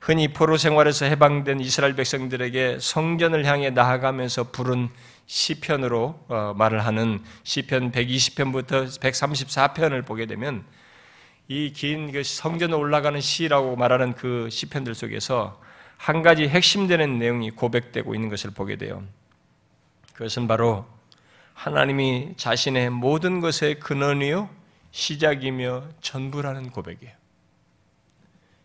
흔히 0.00 0.28
포로 0.28 0.56
생활에서 0.56 1.04
해방된 1.04 1.60
이스라엘 1.60 1.94
백성들에게 1.94 2.78
성전을 2.80 3.44
향해 3.44 3.70
나아가면서 3.70 4.50
부른 4.50 4.88
시편으로 5.26 6.24
어, 6.28 6.54
말을 6.56 6.84
하는 6.84 7.22
시편 7.44 7.92
120편부터 7.92 8.98
134편을 8.98 10.06
보게 10.06 10.26
되면 10.26 10.64
이긴그 11.48 12.22
성전에 12.24 12.74
올라가는 12.74 13.20
시라고 13.20 13.76
말하는 13.76 14.14
그 14.14 14.48
시편들 14.50 14.94
속에서 14.94 15.60
한 16.00 16.22
가지 16.22 16.48
핵심되는 16.48 17.18
내용이 17.18 17.50
고백되고 17.50 18.14
있는 18.14 18.30
것을 18.30 18.52
보게 18.52 18.76
돼요. 18.76 19.04
그것은 20.14 20.48
바로 20.48 20.86
하나님이 21.52 22.32
자신의 22.38 22.88
모든 22.88 23.40
것의 23.40 23.80
근원이요 23.80 24.48
시작이며 24.92 25.84
전부라는 26.00 26.70
고백이에요. 26.70 27.12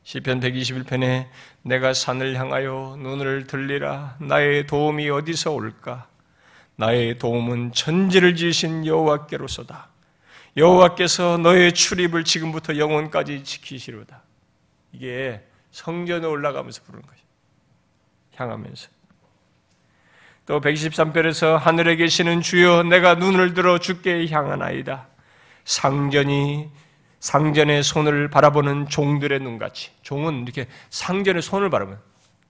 시편 0.04 0.40
121편에 0.40 1.28
내가 1.62 1.94
산을 1.94 2.40
향하여 2.40 2.96
눈을 3.00 3.48
들리라. 3.48 4.16
나의 4.22 4.66
도움이 4.66 5.10
어디서 5.10 5.52
올까? 5.52 6.08
나의 6.78 7.18
도움은 7.18 7.74
천지를 7.74 8.38
지으신 8.38 8.86
여호와께로서다. 8.86 9.90
여호와께서 10.56 11.38
너의 11.40 11.74
출입을 11.74 12.24
지금부터 12.24 12.78
영원까지 12.78 13.44
지키시로다. 13.44 14.22
이게 14.94 15.46
성전에 15.72 16.26
올라가면서 16.26 16.82
부르는 16.84 17.06
것이 17.06 17.25
향하면서. 18.36 18.90
또 20.46 20.62
123편에서 20.62 21.58
하늘에 21.58 21.96
계시는 21.96 22.42
주여 22.42 22.84
내가 22.84 23.16
눈을 23.16 23.54
들어 23.54 23.80
주께 23.80 24.28
향하나이다. 24.28 25.08
상전이 25.64 26.70
상전의 27.20 27.82
손을 27.82 28.30
바라보는 28.30 28.88
종들의 28.88 29.40
눈같이. 29.40 29.92
종은 30.04 30.44
이렇게 30.44 30.68
상전의 30.92 31.42
손을 31.42 31.72
바라보면 31.72 32.00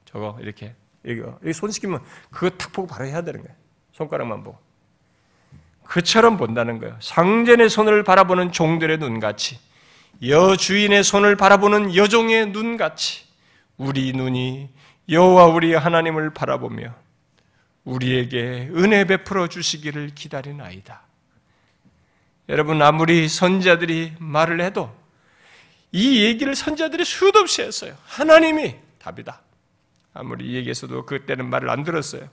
저거 0.03 0.37
이렇게 0.41 0.75
이거 1.05 1.39
손 1.53 1.71
시키면 1.71 2.01
그거 2.31 2.49
탁 2.49 2.73
보고 2.73 2.87
바로 2.87 3.05
해야 3.05 3.21
되는 3.21 3.41
거예요. 3.41 3.55
손가락만 3.93 4.43
보고. 4.43 4.57
그처럼 5.85 6.35
본다는 6.35 6.79
거예요. 6.79 6.97
상전의 6.99 7.69
손을 7.69 8.03
바라보는 8.03 8.51
종들의 8.51 8.97
눈같이 8.97 9.57
여 10.27 10.57
주인의 10.57 11.03
손을 11.03 11.37
바라보는 11.37 11.95
여종의 11.95 12.47
눈같이. 12.47 13.23
우리 13.77 14.11
눈이 14.13 14.69
여호와 15.09 15.45
우리 15.45 15.73
하나님을 15.73 16.31
바라보며 16.31 16.93
우리에게 17.83 18.69
은혜 18.73 19.05
베풀어 19.05 19.47
주시기를 19.47 20.15
기다리나이다. 20.15 21.01
여러분 22.49 22.81
아무리 22.81 23.27
선자들이 23.27 24.13
말을 24.19 24.61
해도 24.61 24.95
이 25.91 26.23
얘기를 26.23 26.55
선자들이 26.55 27.05
수도 27.05 27.39
없이 27.39 27.61
했어요. 27.61 27.95
하나님이 28.05 28.75
답이다. 28.99 29.41
아무리 30.13 30.53
얘기해서도 30.55 31.05
그때는 31.05 31.49
말을 31.49 31.69
안 31.69 31.83
들었어요. 31.83 32.27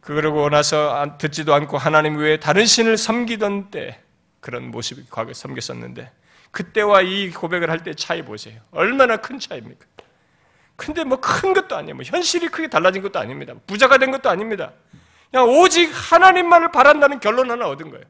그러고 0.00 0.48
나서 0.50 1.16
듣지도 1.18 1.54
않고 1.54 1.78
하나님 1.78 2.16
외에 2.16 2.38
다른 2.38 2.66
신을 2.66 2.96
섬기던 2.96 3.70
때 3.70 4.00
그런 4.40 4.70
모습이 4.70 5.04
과거에 5.08 5.32
섬겼었는데 5.34 6.10
그때와 6.50 7.02
이 7.02 7.30
고백을 7.30 7.70
할 7.70 7.78
때 7.82 7.94
차이 7.94 8.22
보세요. 8.22 8.60
얼마나 8.72 9.16
큰 9.16 9.38
차이입니까? 9.38 9.86
근데 10.76 11.04
뭐 11.04 11.18
큰 11.20 11.54
것도 11.54 11.76
아니에요. 11.76 11.94
뭐 11.94 12.04
현실이 12.04 12.48
크게 12.48 12.68
달라진 12.68 13.02
것도 13.02 13.18
아닙니다. 13.18 13.54
부자가 13.66 13.98
된 13.98 14.10
것도 14.10 14.28
아닙니다. 14.30 14.72
그냥 15.30 15.48
오직 15.48 15.90
하나님만을 15.92 16.72
바란다는 16.72 17.20
결론 17.20 17.50
하나 17.50 17.68
얻은 17.68 17.90
거예요. 17.90 18.04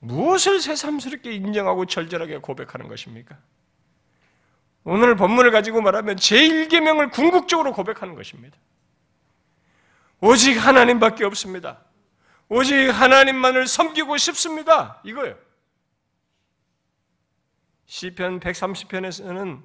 무엇을 0.00 0.60
새삼스럽게 0.60 1.32
인정하고 1.32 1.86
절절하게 1.86 2.38
고백하는 2.38 2.88
것입니까? 2.88 3.36
오늘 4.84 5.14
본문을 5.14 5.50
가지고 5.50 5.82
말하면 5.82 6.16
제1계명을 6.16 7.10
궁극적으로 7.12 7.72
고백하는 7.72 8.14
것입니다. 8.14 8.56
오직 10.20 10.54
하나님밖에 10.54 11.24
없습니다. 11.24 11.80
오직 12.48 12.88
하나님만을 12.88 13.66
섬기고 13.66 14.16
싶습니다. 14.16 15.00
이거예요. 15.04 15.36
시편 17.90 18.38
130편에서는 18.38 19.60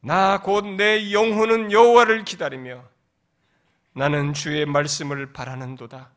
나 0.00 0.42
곧 0.44 0.66
내 0.76 1.12
영혼은 1.12 1.70
여호와를 1.70 2.24
기다리며 2.24 2.82
나는 3.92 4.34
주의 4.34 4.66
말씀을 4.66 5.32
바라는도다. 5.32 6.10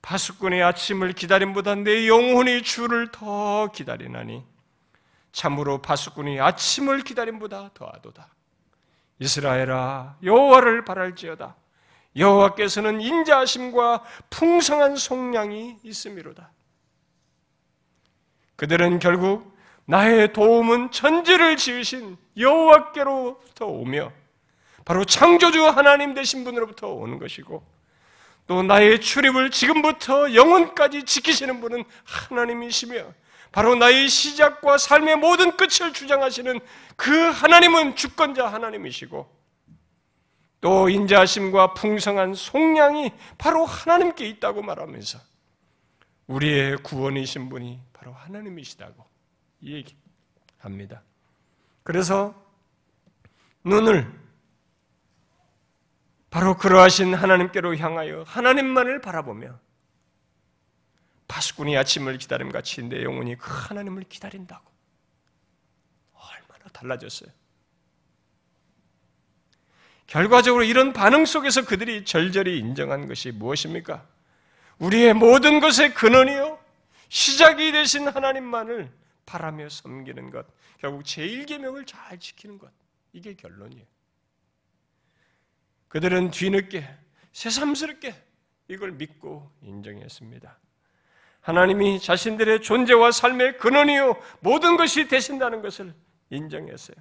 파수꾼의 0.00 0.62
아침을 0.62 1.12
기다림보다 1.12 1.74
내 1.74 2.08
영혼이 2.08 2.62
주를 2.62 3.12
더 3.12 3.70
기다리나니 3.70 4.46
참으로 5.30 5.82
파수꾼이 5.82 6.40
아침을 6.40 7.02
기다림보다 7.02 7.72
더하도다. 7.74 8.26
이스라엘아 9.18 10.16
여호와를 10.22 10.86
바랄지어다. 10.86 11.54
여호와께서는 12.16 13.02
인자하심과 13.02 14.04
풍성한 14.30 14.96
속량이 14.96 15.80
있음이로다. 15.82 16.50
그들은 18.56 19.00
결국 19.00 19.55
나의 19.86 20.32
도움은 20.32 20.90
천지를 20.90 21.56
지으신 21.56 22.16
여호와께로부터 22.36 23.66
오며 23.66 24.12
바로 24.84 25.04
창조주 25.04 25.66
하나님 25.66 26.12
되신 26.14 26.44
분으로부터 26.44 26.88
오는 26.88 27.18
것이고 27.18 27.64
또 28.46 28.62
나의 28.62 29.00
출입을 29.00 29.50
지금부터 29.50 30.34
영원까지 30.34 31.04
지키시는 31.04 31.60
분은 31.60 31.84
하나님이시며 32.04 33.12
바로 33.52 33.74
나의 33.74 34.08
시작과 34.08 34.78
삶의 34.78 35.16
모든 35.16 35.56
끝을 35.56 35.92
주장하시는 35.92 36.60
그 36.96 37.10
하나님은 37.30 37.96
주권자 37.96 38.46
하나님이시고 38.46 39.34
또 40.60 40.88
인자하심과 40.88 41.74
풍성한 41.74 42.34
속량이 42.34 43.12
바로 43.38 43.64
하나님께 43.64 44.26
있다고 44.28 44.62
말하면서 44.62 45.18
우리의 46.26 46.78
구원이신 46.78 47.48
분이 47.48 47.80
바로 47.92 48.12
하나님이시다고 48.12 49.15
얘기합니다. 49.62 51.02
그래서 51.82 52.34
눈을 53.64 54.12
바로 56.30 56.56
그러하신 56.56 57.14
하나님께로 57.14 57.76
향하여 57.76 58.22
하나님만을 58.26 59.00
바라보며 59.00 59.58
파수꾼이 61.28 61.76
아침을 61.76 62.18
기다림 62.18 62.50
같이 62.50 62.82
내 62.82 63.02
영혼이 63.02 63.36
그 63.36 63.50
하나님을 63.50 64.04
기다린다고 64.04 64.64
얼마나 66.12 66.64
달라졌어요. 66.72 67.30
결과적으로 70.06 70.62
이런 70.62 70.92
반응 70.92 71.24
속에서 71.24 71.64
그들이 71.64 72.04
절절히 72.04 72.58
인정한 72.58 73.08
것이 73.08 73.32
무엇입니까? 73.32 74.06
우리의 74.78 75.14
모든 75.14 75.60
것의 75.60 75.94
근원이요 75.94 76.58
시작이 77.08 77.72
되신 77.72 78.08
하나님만을 78.08 78.92
바라며 79.26 79.68
섬기는 79.68 80.30
것, 80.30 80.46
결국 80.78 81.02
제1계명을 81.02 81.86
잘 81.86 82.18
지키는 82.18 82.58
것 82.58 82.70
이게 83.12 83.34
결론이에요. 83.34 83.84
그들은 85.88 86.30
뒤늦게 86.30 86.88
새삼스럽게 87.32 88.14
이걸 88.68 88.92
믿고 88.92 89.50
인정했습니다. 89.62 90.58
하나님이 91.40 92.00
자신들의 92.00 92.62
존재와 92.62 93.12
삶의 93.12 93.58
근원이요 93.58 94.20
모든 94.40 94.76
것이 94.76 95.06
되신다는 95.06 95.62
것을 95.62 95.94
인정했어요. 96.30 96.96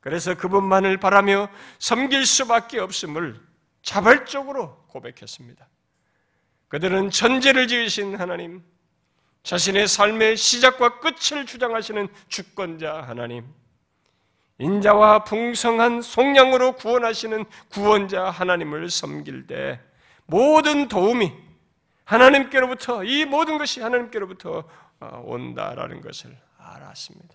그래서 0.00 0.34
그분만을 0.36 0.98
바라며 0.98 1.48
섬길 1.78 2.26
수밖에 2.26 2.78
없음을 2.78 3.40
자발적으로 3.80 4.84
고백했습니다. 4.88 5.66
그들은 6.68 7.10
천재를 7.10 7.68
지으신 7.68 8.16
하나님, 8.16 8.62
자신의 9.44 9.88
삶의 9.88 10.38
시작과 10.38 11.00
끝을 11.00 11.44
주장하시는 11.44 12.08
주권자 12.28 13.02
하나님, 13.02 13.44
인자와 14.58 15.24
풍성한 15.24 16.00
속량으로 16.00 16.76
구원하시는 16.76 17.44
구원자 17.68 18.30
하나님을 18.30 18.88
섬길 18.88 19.46
때 19.46 19.80
모든 20.24 20.88
도움이 20.88 21.30
하나님께로부터 22.04 23.04
이 23.04 23.26
모든 23.26 23.58
것이 23.58 23.82
하나님께로부터 23.82 24.64
어, 25.00 25.22
온다라는 25.26 26.00
것을 26.00 26.34
알았습니다. 26.56 27.34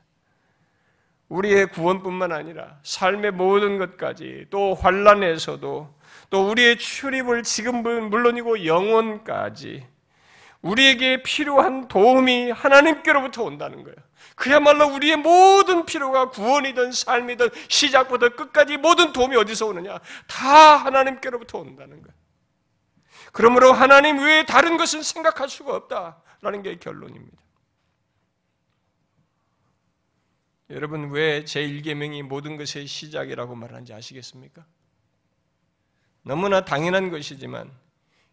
우리의 1.28 1.68
구원뿐만 1.68 2.32
아니라 2.32 2.80
삶의 2.82 3.32
모든 3.32 3.78
것까지 3.78 4.48
또 4.50 4.74
환란에서도 4.74 5.96
또 6.32 6.50
우리의 6.50 6.80
출입을 6.80 7.44
지금은 7.44 8.10
물론이고 8.10 8.66
영원까지 8.66 9.86
우리에게 10.62 11.24
필요한 11.24 11.88
도움이 11.88 12.52
하나님께로부터 12.52 13.44
온다는 13.44 13.84
거예요. 13.84 13.96
그야말로 14.36 14.94
우리의 14.94 15.18
모든 15.18 15.86
필요가 15.86 16.30
구원이든 16.30 16.92
삶이든 16.92 17.50
시작부터 17.68 18.30
끝까지 18.30 18.78
모든 18.78 19.14
도움이 19.14 19.36
어디서 19.36 19.68
오느냐? 19.68 20.00
다 20.28 20.76
하나님께로부터 20.78 21.60
온다는 21.60 22.02
거예요. 22.02 22.20
그러므로 23.32 23.72
하나님 23.72 24.20
외에 24.20 24.46
다른 24.46 24.78
것은 24.78 25.04
생각할 25.04 25.50
수가 25.50 25.76
없다라는 25.76 26.64
게 26.64 26.78
결론입니다. 26.78 27.38
여러분 30.72 31.10
왜 31.12 31.44
제1계명이 31.46 32.24
모든 32.24 32.58
것의 32.58 32.86
시작이라고 32.86 33.56
말하는지 33.56 33.94
아시겠습니까? 33.94 34.66
너무나 36.22 36.64
당연한 36.64 37.10
것이지만 37.10 37.72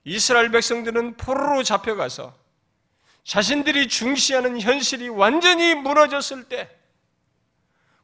이스라엘 0.07 0.53
백성들은 0.53 1.17
포로로 1.17 1.65
잡혀가서 1.65 2.39
자신들이 3.25 3.89
중시하는 3.89 4.61
현실이 4.61 5.09
완전히 5.09 5.75
무너졌을 5.75 6.49
때, 6.49 6.71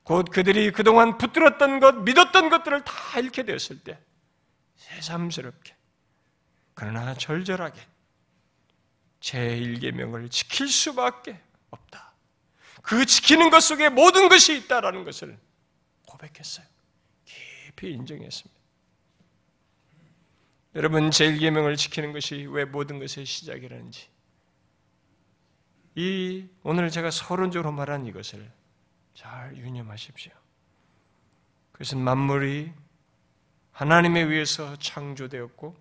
곧 0.03 0.27
그들이 0.33 0.73
그동안 0.73 1.17
붙들었던 1.17 1.79
것, 1.79 1.95
믿었던 1.99 2.51
것들을 2.51 2.83
다 2.83 3.21
잃게 3.21 3.45
되었을 3.45 3.85
때, 3.85 4.01
새삼스럽게, 4.75 5.77
그러나 6.75 7.15
절절하게 7.15 7.81
제1계명을 9.21 10.29
지킬 10.29 10.67
수밖에 10.67 11.41
없다. 11.71 12.15
그 12.83 13.07
지키는 13.07 13.51
것 13.51 13.61
속에 13.61 13.91
모든 13.91 14.29
것이 14.29 14.57
있다라는 14.57 15.05
것을 15.05 15.39
고백했어요. 16.09 16.67
깊이 17.25 17.93
인정했습니다. 17.93 18.62
여러분 20.75 21.11
제1계명을 21.11 21.77
지키는 21.77 22.13
것이 22.13 22.47
왜 22.51 22.65
모든 22.65 22.99
것의 22.99 23.27
시작이라는지 23.27 24.09
이 25.95 26.47
오늘 26.63 26.91
제가 26.91 27.11
서론적으로 27.11 27.73
말한 27.73 28.07
이것을 28.07 28.51
잘 29.15 29.55
유념하십시오. 29.57 30.33
그것은 31.73 31.99
만물이 31.99 32.73
하나님에 33.73 34.21
의해서 34.23 34.75
창조되었고 34.77 35.77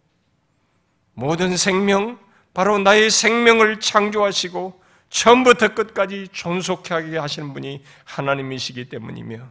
모든 1.13 1.55
생명 1.55 2.19
바로 2.53 2.77
나의 2.77 3.09
생명을 3.09 3.79
창조하시고 3.79 4.81
처음부터 5.09 5.73
끝까지 5.73 6.27
존속하게 6.33 7.17
하시는 7.17 7.53
분이 7.53 7.83
하나님이시기 8.03 8.89
때문이며 8.89 9.49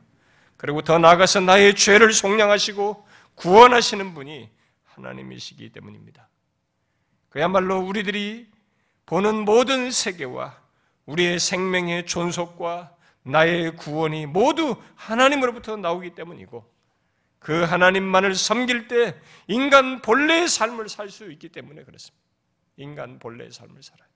그리고 0.59 0.83
더 0.83 0.99
나아가서 0.99 1.41
나의 1.41 1.75
죄를 1.77 2.13
속량하시고 2.13 3.07
구원하시는 3.37 4.13
분이 4.13 4.51
하나님이시기 5.05 5.71
때문입니다. 5.71 6.29
그야말로 7.29 7.79
우리들이 7.81 8.49
보는 9.07 9.45
모든 9.45 9.91
세계와 9.91 10.61
우리의 11.07 11.39
생명의 11.41 12.07
존속과 12.07 12.97
나의 13.23 13.77
구원이 13.77 14.27
모두 14.27 14.81
하나님으로부터 14.95 15.77
나오기 15.77 16.15
때문이고 16.15 16.65
그 17.39 17.63
하나님만을 17.65 18.35
섬길 18.35 18.89
때 18.89 19.21
인간 19.49 20.03
본래의 20.03 20.49
삶을 20.49 20.89
살 20.89 21.11
수 21.11 21.31
있기 21.33 21.49
때문에 21.49 21.85
그렇습니다. 21.85 22.21
인간 22.77 23.19
본래의 23.19 23.51
삶을 23.51 23.83
살아요. 23.83 24.09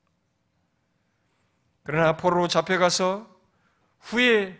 그러나 1.83 2.17
포로로 2.17 2.49
잡혀가서 2.49 3.29
후에 4.01 4.59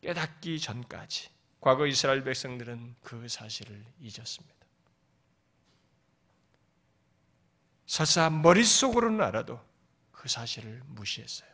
깨닫기 0.00 0.60
전까지 0.60 1.30
과거 1.60 1.86
이스라엘 1.86 2.22
백성들은 2.22 2.96
그 3.02 3.28
사실을 3.28 3.84
잊었습니다. 4.00 4.57
설사 7.88 8.28
머릿속으로는 8.28 9.22
알아도 9.22 9.58
그 10.12 10.28
사실을 10.28 10.82
무시했어요. 10.88 11.48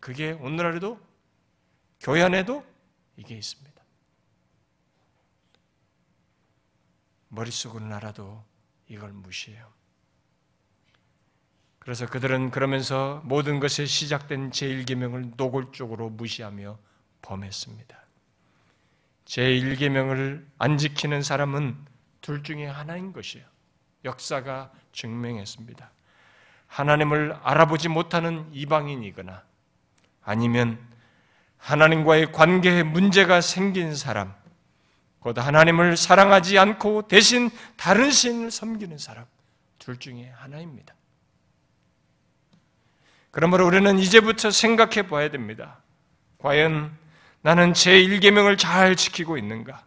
그게 0.00 0.32
오늘날에도 0.32 1.00
교회 2.00 2.22
안에도 2.22 2.66
이게 3.16 3.36
있습니다. 3.36 3.80
머릿속으로는 7.28 7.92
알아도 7.92 8.44
이걸 8.88 9.12
무시해요. 9.12 9.72
그래서 11.78 12.06
그들은 12.06 12.50
그러면서 12.50 13.22
모든 13.24 13.60
것에 13.60 13.86
시작된 13.86 14.50
제1계명을 14.50 15.36
노골적으로 15.36 16.10
무시하며 16.10 16.76
범했습니다. 17.22 17.98
제1계명을 19.26 20.44
안 20.58 20.76
지키는 20.76 21.22
사람은 21.22 21.86
둘 22.20 22.42
중에 22.42 22.66
하나인 22.66 23.12
것이에요. 23.12 23.46
역사가 24.04 24.70
증명했습니다. 24.92 25.90
하나님을 26.66 27.36
알아보지 27.42 27.88
못하는 27.88 28.48
이방인이거나 28.52 29.42
아니면 30.22 30.78
하나님과의 31.58 32.32
관계에 32.32 32.82
문제가 32.82 33.40
생긴 33.40 33.94
사람, 33.94 34.34
곧 35.18 35.38
하나님을 35.38 35.96
사랑하지 35.96 36.58
않고 36.58 37.08
대신 37.08 37.50
다른 37.76 38.10
신을 38.10 38.50
섬기는 38.50 38.96
사람, 38.98 39.26
둘 39.78 39.98
중에 39.98 40.32
하나입니다. 40.36 40.94
그러므로 43.30 43.66
우리는 43.66 43.98
이제부터 43.98 44.50
생각해 44.50 45.06
봐야 45.08 45.30
됩니다. 45.30 45.78
과연 46.38 46.96
나는 47.42 47.72
제1계명을 47.72 48.58
잘 48.58 48.96
지키고 48.96 49.38
있는가? 49.38 49.84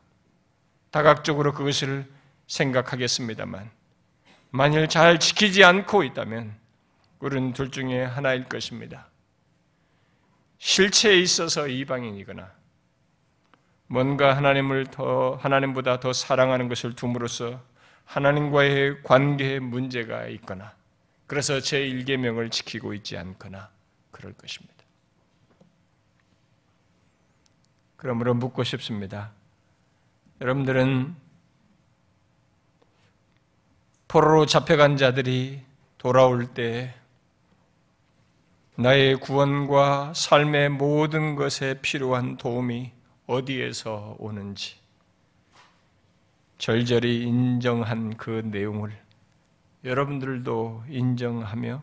다각적으로 0.91 1.53
그것을 1.53 2.09
생각하겠습니다만, 2.47 3.70
만일 4.56 4.88
잘 4.88 5.20
지키지 5.20 5.64
않고 5.64 6.04
있다면 6.04 6.56
우리는 7.18 7.54
둘 7.54 7.72
중에 7.72 8.04
하나일 8.04 8.43
것입니다. 8.43 9.08
실체에 10.60 11.18
있어서 11.18 11.68
이방인이거나 11.68 12.51
뭔가 13.88 14.38
하나님을 14.38 14.86
더 14.91 15.39
하나님보다 15.41 15.99
더 15.99 16.14
사랑하는 16.14 16.68
것을 16.68 16.93
둠으로써 16.93 17.64
하나님과의 18.06 19.01
관계에 19.01 19.58
문제가 19.58 20.28
있거나 20.28 20.76
그래서 21.26 21.60
제 21.60 21.80
1계명을 21.88 22.51
지키고 22.51 22.93
있지 22.93 23.18
않거나 23.18 23.72
그럴 24.12 24.34
것입니다. 24.34 24.76
그러므로 27.95 28.36
묻고 28.36 28.64
싶습니다. 28.64 29.32
여러분들은 30.41 31.22
포로로 34.14 34.45
잡혀간 34.45 34.95
자들이 34.95 35.59
돌아올 35.97 36.45
때 36.45 36.93
나의 38.76 39.16
구원과 39.16 40.14
삶의 40.14 40.70
모든 40.70 41.34
것에 41.34 41.80
필요한 41.82 42.38
도움이 42.38 42.91
어디에서 43.26 44.18
오는지 44.20 44.76
절절히 46.59 47.24
인정한 47.24 48.16
그 48.16 48.43
내용을 48.45 48.91
여러분들도 49.84 50.84
인정하며 50.89 51.82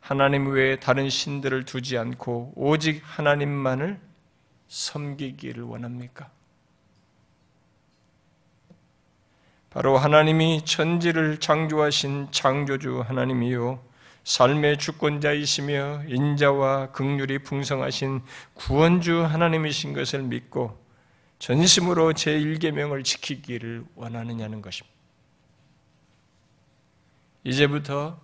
하나님 0.00 0.46
외에 0.46 0.76
다른 0.76 1.10
신들을 1.10 1.66
두지 1.66 1.98
않고 1.98 2.54
오직 2.56 3.02
하나님만을 3.04 4.00
섬기기를 4.68 5.64
원합니까? 5.64 6.30
바로 9.72 9.96
하나님이 9.96 10.66
천지를 10.66 11.40
창조하신 11.40 12.28
창조주 12.30 13.00
하나님이요 13.00 13.82
삶의 14.22 14.76
주권자이시며 14.76 16.02
인자와 16.08 16.92
극률이 16.92 17.38
풍성하신 17.38 18.20
구원주 18.52 19.24
하나님이신 19.24 19.94
것을 19.94 20.22
믿고 20.24 20.78
전심으로 21.38 22.12
제1계명을 22.12 23.02
지키기를 23.02 23.84
원하느냐는 23.94 24.60
것입니다. 24.60 24.94
이제부터 27.42 28.20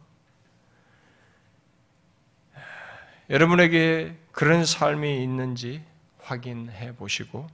여러분에게 3.31 4.17
그런 4.33 4.67
삶이 4.67 5.23
있는지 5.23 5.83
확인해 6.21 6.95
보시고 6.95 7.49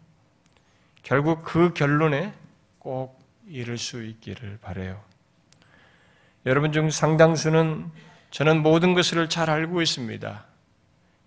결국 1.05 1.45
그 1.45 1.72
결론에 1.72 2.34
꼭 2.80 3.24
이를 3.47 3.78
수 3.78 4.03
있기를 4.03 4.59
바래요. 4.61 5.03
여러분 6.47 6.72
중 6.72 6.90
상당수는 6.90 7.90
저는 8.30 8.62
모든 8.62 8.95
것을 8.95 9.28
잘 9.28 9.49
알고 9.49 9.80
있습니다. 9.80 10.45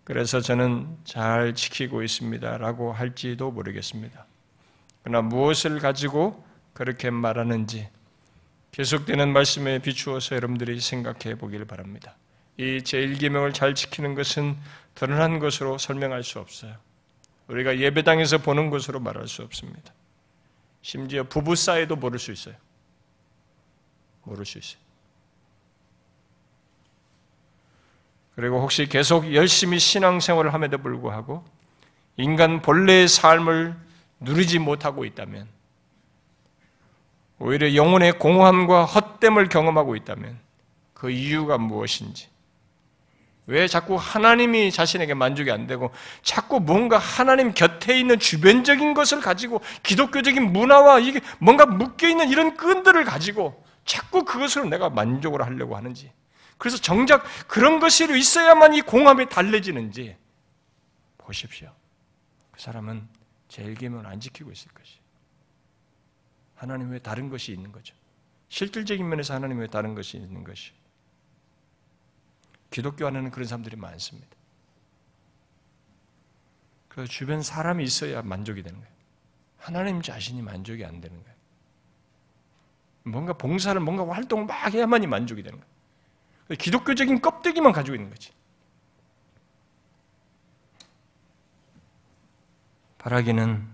그래서 0.04 0.42
저는 0.42 0.98
잘 1.04 1.54
지키고 1.54 2.04
있습니다. 2.04 2.58
라고 2.58 2.94
할지도 2.94 3.52
모르겠습니다. 3.52 4.26
그러나 5.04 5.22
무엇을 5.22 5.80
가지고 5.80 6.46
그렇게 6.74 7.10
말하는지 7.10 7.90
계속되는 8.72 9.34
말씀에 9.34 9.80
비추어서 9.80 10.36
여러분들이 10.36 10.80
생각해 10.80 11.36
보길 11.36 11.66
바랍니다. 11.66 12.16
이 12.58 12.80
제1계명을 12.80 13.54
잘 13.54 13.74
지키는 13.74 14.16
것은 14.16 14.56
드러난 14.96 15.40
것으로 15.40 15.78
설명할 15.78 16.24
수 16.24 16.40
없어요. 16.40 16.76
우리가 17.48 17.80
예배당에서 17.80 18.40
보는 18.40 18.70
것으로 18.70 19.00
말할 19.00 19.28
수 19.28 19.42
없습니다. 19.44 19.94
심지어 20.88 21.24
부부 21.24 21.58
사이도 21.58 21.98
모를 21.98 22.18
수 22.18 22.32
있어요. 22.32 22.56
모를 24.24 24.46
수 24.46 24.58
있어요. 24.58 24.80
그리고 28.36 28.62
혹시 28.62 28.88
계속 28.88 29.34
열심히 29.34 29.80
신앙생활을 29.80 30.54
함에도 30.54 30.78
불구하고 30.78 31.44
인간 32.16 32.62
본래의 32.62 33.10
삶을 33.10 33.76
누리지 34.22 34.60
못하고 34.60 35.04
있다면 35.04 35.50
오히려 37.40 37.76
영혼의 37.76 38.18
공허함과 38.18 38.86
헛됨을 38.86 39.50
경험하고 39.50 39.98
있다면 39.98 40.40
그 40.94 41.12
이유가 41.12 41.58
무엇인지 41.58 42.30
왜 43.48 43.68
자꾸 43.68 43.96
하나님이 43.96 44.72
자신에게 44.72 45.14
만족이 45.14 45.52
안 45.52 45.68
되고 45.68 45.92
자꾸 46.22 46.60
뭔가 46.60 46.98
하나님 46.98 47.54
곁에 47.54 47.98
있는 47.98 48.20
주변적인 48.20 48.94
것을 48.94 49.22
가지고 49.22 49.62
기독교적인 49.84 50.52
문화와 50.52 51.00
이게 51.00 51.22
뭔가 51.40 51.66
묶여 51.66 52.10
있는 52.10 52.30
이런 52.30 52.56
끈들을 52.58 53.04
가지고 53.06 53.66
자꾸 53.86 54.26
그것으로 54.26 54.66
내가 54.66 54.90
만족을 54.90 55.42
하려고 55.42 55.78
하는지 55.78 56.12
그래서 56.58 56.78
정작 56.78 57.24
그런 57.48 57.80
것이 57.80 58.06
있어야만 58.14 58.74
이 58.74 58.82
공함이 58.82 59.30
달래지는지 59.30 60.18
보십시오. 61.18 61.74
그 62.52 62.62
사람은 62.62 63.08
제일 63.48 63.76
계명을 63.76 64.08
안 64.08 64.20
지키고 64.20 64.52
있을 64.52 64.72
것이. 64.72 65.00
하나님 66.56 66.90
외에 66.90 67.00
다른 67.00 67.30
것이 67.30 67.52
있는 67.52 67.72
거죠. 67.72 67.96
실질적인 68.50 69.08
면에서 69.08 69.34
하나님 69.36 69.60
외에 69.60 69.68
다른 69.68 69.94
것이 69.94 70.18
있는 70.18 70.44
것이. 70.44 70.72
기독교 72.70 73.08
안에는 73.08 73.32
그런 73.32 73.48
사람들이 73.48 73.76
많습니다. 73.76 74.28
그래서 76.88 77.12
주변 77.12 77.42
사람이 77.42 77.84
있어야 77.84 78.22
만족이 78.22 78.64
되는 78.64 78.80
거예요. 78.80 78.94
하나님 79.58 80.02
자신이 80.02 80.42
만족이 80.42 80.84
안 80.84 81.00
되는 81.02 81.22
거예요. 81.24 81.38
뭔가 83.04 83.34
봉사를, 83.34 83.80
뭔가 83.80 84.08
활동을 84.14 84.46
막 84.46 84.74
해야만이 84.74 85.08
만족이 85.08 85.44
되는 85.44 85.60
거예요. 85.60 86.58
기독교적인 86.58 87.22
껍데기만 87.22 87.72
가지고 87.72 87.96
있는 87.96 88.10
거지. 88.10 88.32
바라기는 92.98 93.68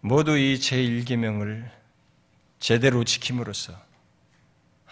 모두 0.00 0.36
이 0.36 0.56
제1계명을 0.56 1.70
제대로 2.58 3.04
지킴으로써 3.04 3.72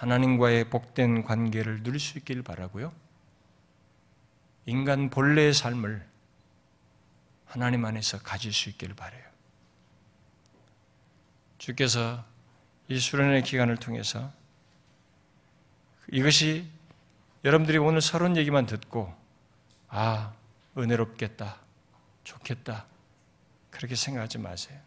하나님과의 0.01 0.71
복된 0.71 1.25
관계를 1.25 1.83
누릴 1.83 2.01
수 2.01 2.17
있기를 2.17 2.43
바라고요. 2.43 2.91
인간 4.65 5.11
본래의 5.11 5.53
삶을 5.53 6.09
하나님 7.45 7.85
안에서 7.85 8.19
가질 8.19 8.55
수 8.55 8.71
있기를 8.71 8.95
바래요. 8.95 9.23
주께서 11.59 12.25
이 12.89 12.99
수련의 12.99 13.43
기간을 13.43 13.77
통해서 13.77 14.33
이것이 16.11 16.67
여러분들이 17.45 17.77
오늘 17.77 18.01
서론 18.01 18.39
얘기만 18.39 18.65
듣고 18.65 19.15
아 19.89 20.33
은혜롭겠다 20.79 21.59
좋겠다 22.25 22.87
그렇게 23.71 23.95
생각하지 23.97 24.39
마세요. 24.39 24.81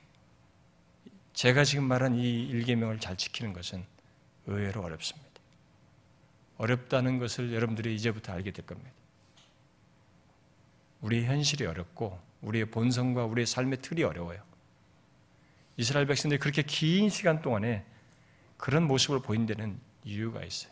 제가 1.34 1.66
지금 1.66 1.84
말한 1.84 2.16
이 2.16 2.48
일계명을 2.48 3.00
잘 3.00 3.16
지키는 3.16 3.54
것은 3.54 3.93
의외로 4.48 4.84
어렵습니다. 4.84 5.30
어렵다는 6.58 7.20
것을 7.20 7.54
여러분들이 7.54 7.96
이제부터 7.96 8.34
알게 8.34 8.52
될 8.52 8.66
겁니다. 8.66 8.92
우리의 11.02 11.26
현실이 11.26 11.66
어렵고 11.66 12.20
우리의 12.42 12.66
본성과 12.66 13.26
우리의 13.26 13.46
삶의 13.46 13.82
틀이 13.82 14.04
어려워요. 14.04 14.42
이스라엘 15.78 16.06
백성들이 16.06 16.40
그렇게 16.40 16.62
긴 16.62 17.10
시간 17.10 17.42
동안에 17.42 17.86
그런 18.58 18.84
모습을 18.88 19.22
보인 19.22 19.46
데는 19.46 19.80
이유가 20.04 20.44
있어요. 20.44 20.72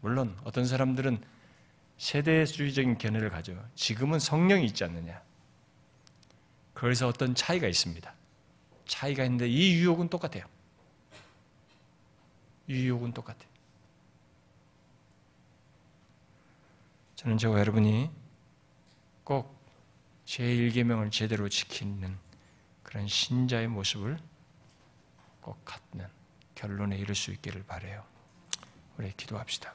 물론 0.00 0.36
어떤 0.44 0.64
사람들은 0.64 1.22
세대주의적인 1.98 2.98
견해를 2.98 3.30
가져 3.30 3.54
지금은 3.74 4.18
성령이 4.18 4.64
있지 4.66 4.84
않느냐. 4.84 5.22
그래서 6.74 7.06
어떤 7.06 7.34
차이가 7.34 7.68
있습니다. 7.68 8.12
차이가 8.86 9.24
있는데 9.24 9.48
이 9.48 9.74
유혹은 9.74 10.08
똑같아요. 10.08 10.44
유혹은 12.72 13.12
똑같아요. 13.12 13.50
저는 17.16 17.38
저와 17.38 17.60
여러분이 17.60 18.10
꼭 19.22 19.56
제1계명을 20.26 21.12
제대로 21.12 21.48
지키는 21.48 22.18
그런 22.82 23.06
신자의 23.06 23.68
모습을 23.68 24.18
꼭 25.40 25.64
갖는 25.64 26.08
결론에 26.54 26.96
이를 26.98 27.14
수 27.14 27.30
있기를 27.30 27.64
바래요. 27.64 28.04
우리 28.98 29.12
기도합시다. 29.16 29.74